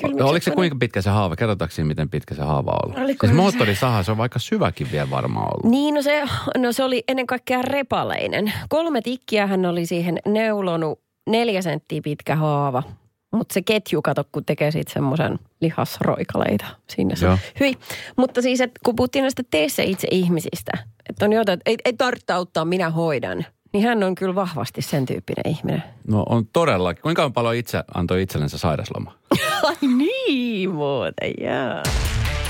kylmiksi. 0.00 0.22
Oliko 0.24 0.44
se 0.44 0.50
kuinka 0.50 0.76
pitkä 0.80 1.02
se 1.02 1.10
haava? 1.10 1.36
Kerrotaanko 1.36 1.74
siinä, 1.74 1.88
miten 1.88 2.10
pitkä 2.10 2.34
se 2.34 2.42
haava 2.42 2.70
on 2.70 2.78
ollut? 2.84 2.98
Oliko 3.04 3.26
Siis 3.26 3.36
se- 3.36 3.42
moottorisaha, 3.42 4.02
se 4.02 4.10
on 4.10 4.18
vaikka 4.18 4.38
syväkin 4.38 4.88
vielä 4.92 5.10
varmaan 5.10 5.46
ollut. 5.46 5.70
Niin, 5.70 5.94
no 5.94 6.02
se, 6.02 6.24
no 6.58 6.72
se 6.72 6.84
oli 6.84 7.04
ennen 7.08 7.26
kaikkea 7.26 7.62
repaleinen. 7.62 8.52
Kolme 8.68 9.00
tikkiä 9.02 9.46
hän 9.46 9.66
oli 9.66 9.86
siihen 9.86 10.18
neulonut, 10.26 11.00
neljä 11.26 11.62
senttiä 11.62 12.00
pitkä 12.04 12.36
haava. 12.36 12.82
Mutta 13.32 13.52
se 13.52 13.62
ketju, 13.62 14.02
kato, 14.02 14.24
kun 14.32 14.44
tekee 14.44 14.70
siitä 14.70 14.92
semmoisen 14.92 15.38
lihasroikaleita 15.60 16.64
sinne. 16.90 17.14
Joo. 17.22 17.38
Hyi. 17.60 17.74
Mutta 18.16 18.42
siis, 18.42 18.60
että 18.60 18.80
kun 18.84 18.96
puhuttiin 18.96 19.22
näistä 19.22 19.42
teissä 19.50 19.82
itse 19.82 20.08
ihmisistä, 20.10 20.72
että 21.08 21.24
on 21.24 21.32
jotain, 21.32 21.58
että 21.58 21.70
ei, 21.70 21.76
ei 21.84 21.92
tarvitse 21.92 22.32
auttaa, 22.32 22.64
minä 22.64 22.90
hoidan. 22.90 23.46
Niin 23.72 23.84
hän 23.84 24.02
on 24.02 24.14
kyllä 24.14 24.34
vahvasti 24.34 24.82
sen 24.82 25.06
tyyppinen 25.06 25.48
ihminen. 25.48 25.82
No 26.08 26.22
on 26.28 26.46
todellakin. 26.52 27.02
Kuinka 27.02 27.30
paljon 27.30 27.54
itse 27.54 27.84
antoi 27.94 28.22
itsellensä 28.22 28.58
sairasloma? 28.58 29.12
Ai 29.62 29.76
niin 29.96 30.70
muuten, 30.70 31.34
jaa. 31.40 31.82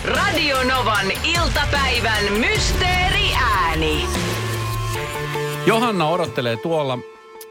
Radio 0.04 0.56
Novan 0.56 1.06
iltapäivän 1.24 2.24
mysteeriääni. 2.32 4.06
Johanna 5.66 6.08
odottelee 6.08 6.56
tuolla 6.56 6.98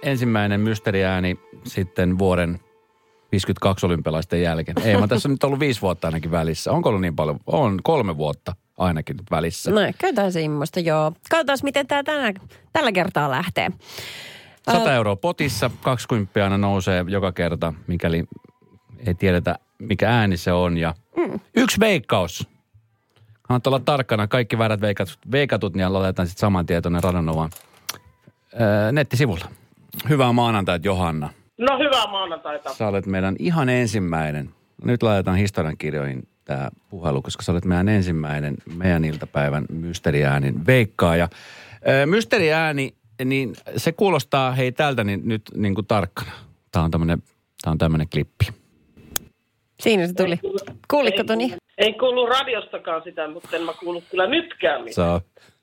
ensimmäinen 0.03 0.59
mysteriääni 0.59 1.39
sitten 1.63 2.19
vuoden 2.19 2.59
52 3.36 3.86
olympialaisten 3.86 4.41
jälkeen. 4.41 4.78
Ei, 4.84 4.98
mä 4.98 5.08
tässä 5.08 5.30
on 5.30 5.34
nyt 5.34 5.43
ollut 5.43 5.60
viisi 5.60 5.82
vuotta 5.82 6.08
ainakin 6.08 6.32
välissä. 6.32 6.71
Onko 6.71 6.89
ollut 6.89 7.02
niin 7.02 7.15
paljon? 7.15 7.39
On 7.48 7.80
kolme 7.84 8.17
vuotta 8.17 8.56
ainakin 8.78 9.17
nyt 9.17 9.32
välissä. 9.32 9.71
No 9.71 9.80
käytetään 9.98 10.32
semmoista, 10.32 10.80
joo. 10.80 11.12
Katsotaan, 11.30 11.58
miten 11.63 11.88
tämä 11.88 12.04
tänä, 12.04 12.34
tällä 12.74 12.91
kertaa 12.91 13.32
lähtee. 13.32 13.69
100 14.71 14.93
euroa 14.93 15.15
potissa, 15.15 15.71
20 15.82 16.43
aina 16.43 16.58
nousee 16.58 17.06
joka 17.08 17.32
kerta, 17.32 17.74
mikäli 17.88 18.24
ei 19.08 19.13
tiedetä 19.15 19.56
mikä 19.80 20.10
ääni 20.10 20.38
se 20.38 20.52
on. 20.52 20.78
Ja 20.78 20.95
mm. 21.17 21.39
yksi 21.56 21.80
veikkaus. 21.80 22.48
Kannattaa 23.41 23.71
olla 23.71 23.80
tarkkana. 23.80 24.28
Kaikki 24.28 24.58
väärät 24.58 24.82
veikatut, 24.82 25.19
veikatut 25.32 25.76
niin 25.76 25.93
laitetaan 25.93 26.28
sitten 26.28 26.39
saman 26.39 26.65
tien 26.65 26.82
tuonne 26.82 27.00
Radanovan 27.04 27.50
öö, 28.62 28.91
nettisivulla. 28.91 29.45
Hyvää 30.10 30.34
maanantaita 30.34 30.88
Johanna. 30.88 31.30
No 31.58 31.78
hyvää 31.80 32.08
maanantaita. 32.08 32.74
Sä 32.74 32.88
olet 32.88 33.06
meidän 33.06 33.36
ihan 33.39 33.70
ensimmäinen. 33.70 34.50
Nyt 34.84 35.04
laitetaan 35.04 35.38
historiankirjoihin 35.38 36.28
tämä 36.46 36.70
puhelu, 36.89 37.22
koska 37.22 37.44
sä 37.44 37.52
olet 37.52 37.65
meidän 37.65 37.89
ensimmäinen 37.89 38.56
meidän 38.78 39.06
iltapäivän 39.06 39.65
mysteriäänin 39.72 40.65
veikkaaja. 40.65 41.30
Mysteriääni, 42.06 42.94
niin 43.26 43.54
se 43.78 43.91
kuulostaa 43.91 44.52
hei 44.52 44.72
tältä 44.72 45.04
niin 45.04 45.22
nyt 45.24 45.41
niin 45.56 45.76
kuin 45.76 45.88
tarkkana. 45.88 46.32
Tämä 46.72 46.86
on 46.86 46.91
tämmöinen 46.91 47.22
Tämä 47.65 47.72
on 47.72 47.78
tämmöinen 47.78 48.08
klippi. 48.10 48.46
Siinä 49.80 50.08
se 50.08 50.13
tuli. 50.13 50.39
Kuulitko 50.91 51.24
Toni? 51.24 51.54
Ei 51.78 51.94
kuulu 51.94 52.26
radiostakaan 52.26 53.02
sitä, 53.04 53.28
mutta 53.28 53.56
en 53.56 53.62
mä 53.62 53.74
kuullut 53.80 54.04
kyllä 54.12 54.28
nytkään 54.28 54.84
mitään. 54.84 54.94
Se 54.94 55.02
on, 55.02 55.22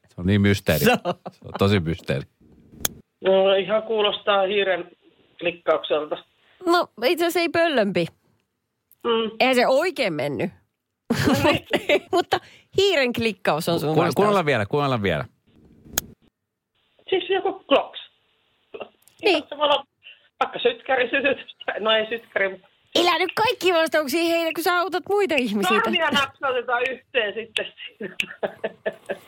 se 0.09 0.15
on 0.17 0.27
niin 0.27 0.41
mysteeri. 0.41 0.85
Se 0.85 0.93
on, 0.93 1.15
se 1.33 1.39
on 1.45 1.53
tosi 1.59 1.81
mysteeri. 1.81 2.27
No, 3.25 3.55
ihan 3.55 3.83
kuulostaa 3.83 4.43
hiiren 4.43 4.85
klikkaukselta. 5.43 6.17
No 6.67 6.89
itse 7.05 7.25
asiassa 7.25 7.41
ei 7.41 7.49
pöllömpi. 7.49 8.07
Mm. 9.05 9.31
Eihän 9.41 9.55
se 9.55 9.67
oikein 9.67 10.13
mennyt. 10.13 10.51
Mutta 12.13 12.41
hiiren 12.77 13.13
klikkaus 13.13 13.69
on 13.69 13.81
sun 13.81 13.89
vastaus. 13.89 14.15
kuunnellaan 14.15 14.47
vielä, 14.47 14.67
kuunnellaan 14.67 15.03
vielä. 15.03 15.25
Siis 17.11 17.31
joku 17.31 17.53
kloks. 17.53 18.01
Niin. 19.25 19.43
Samalla 19.49 19.85
vaikka 20.41 20.59
sytkäri 20.59 21.11
sytyt. 21.11 21.39
No 21.81 21.91
ei 21.91 22.07
sytkäri, 22.09 22.49
mutta 22.49 22.69
Elä 22.95 23.19
nyt 23.19 23.33
kaikki 23.35 23.75
vastauksia 23.75 24.25
heille, 24.25 24.53
kun 24.53 24.65
sä 24.65 24.79
autat 24.79 25.03
muita 25.09 25.35
ihmisiä. 25.35 25.81
sormia 25.85 26.11
napsautetaan 26.11 26.83
yhteen 26.91 27.35
sitten. 27.35 27.67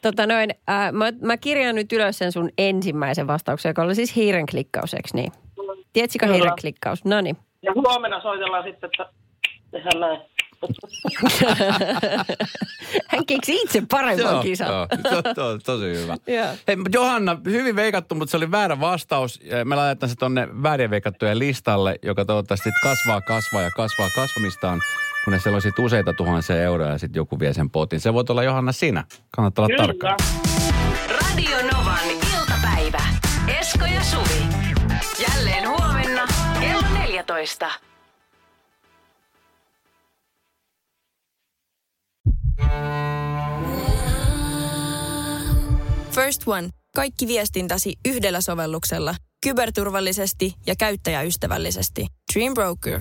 Tota 0.03 0.27
noin, 0.27 0.51
äh, 0.71 0.93
mä, 0.93 1.13
mä 1.21 1.37
kirjaan 1.37 1.75
nyt 1.75 1.93
ylös 1.93 2.19
sen 2.19 2.33
sun 2.33 2.51
ensimmäisen 2.59 3.27
vastauksen, 3.27 3.71
joka 3.71 3.83
oli 3.83 3.95
siis 3.95 4.17
hiiren 4.17 4.47
klikkaus, 4.47 4.95
eikö 4.95 5.09
niin? 5.15 5.33
Tiedätkö 5.95 6.27
klikkaus? 6.61 7.05
No 7.05 7.21
niin. 7.21 7.37
Ja 7.63 7.73
huomenna 7.73 8.23
soitellaan 8.23 8.65
sitten, 8.65 8.91
että 8.93 9.07
tehdään 9.71 10.01
näin. 10.01 10.21
Hän 13.09 13.27
keksi 13.27 13.57
itse 13.57 13.83
paremman 13.91 14.43
kisan. 14.43 14.69
joo, 14.69 14.87
to, 15.03 15.35
to, 15.35 15.59
tosi 15.59 15.85
hyvä. 15.85 16.17
Joo. 16.37 16.47
Hei, 16.69 16.77
Johanna, 16.93 17.37
hyvin 17.45 17.77
veikattu, 17.77 18.15
mutta 18.15 18.31
se 18.31 18.37
oli 18.37 18.51
väärä 18.51 18.81
vastaus. 18.81 19.41
Me 19.65 19.77
laitetaan 19.77 20.11
se 20.11 20.17
tonne 20.17 20.49
väärin 20.63 20.91
veikattujen 20.91 21.39
listalle, 21.39 21.99
joka 22.03 22.25
toivottavasti 22.25 22.65
sit 22.65 22.79
kasvaa, 22.83 23.21
kasvaa 23.21 23.63
ja 23.63 23.71
kasvaa 23.71 24.09
kasvamistaan, 24.15 24.81
kunnes 25.25 25.43
siellä 25.43 25.61
on 25.79 25.85
useita 25.85 26.13
tuhansia 26.13 26.63
euroja 26.63 26.91
ja 26.91 26.99
sitten 26.99 27.21
joku 27.21 27.41
vie 27.41 27.53
sen 27.53 27.71
potin. 27.71 28.01
Se 28.01 28.15
voi 28.15 28.25
olla 28.29 28.43
Johanna 28.43 28.73
sinä. 28.73 29.05
Kannattaa 29.37 29.65
olla 29.65 29.77
tarkkana. 29.77 30.17
Radio 31.09 31.57
Novan. 31.73 32.24
Esko 33.65 33.85
ja 33.85 34.05
Suvi. 34.05 34.47
Jälleen 35.29 35.69
huomenna 35.69 36.27
kello 36.61 36.83
14. 36.99 37.71
First 46.11 46.43
One. 46.47 46.69
Kaikki 46.95 47.27
viestintäsi 47.27 47.95
yhdellä 48.09 48.41
sovelluksella. 48.41 49.15
Kyberturvallisesti 49.45 50.55
ja 50.67 50.75
käyttäjäystävällisesti. 50.79 52.07
Dream 52.35 52.55
Broker. 52.55 53.01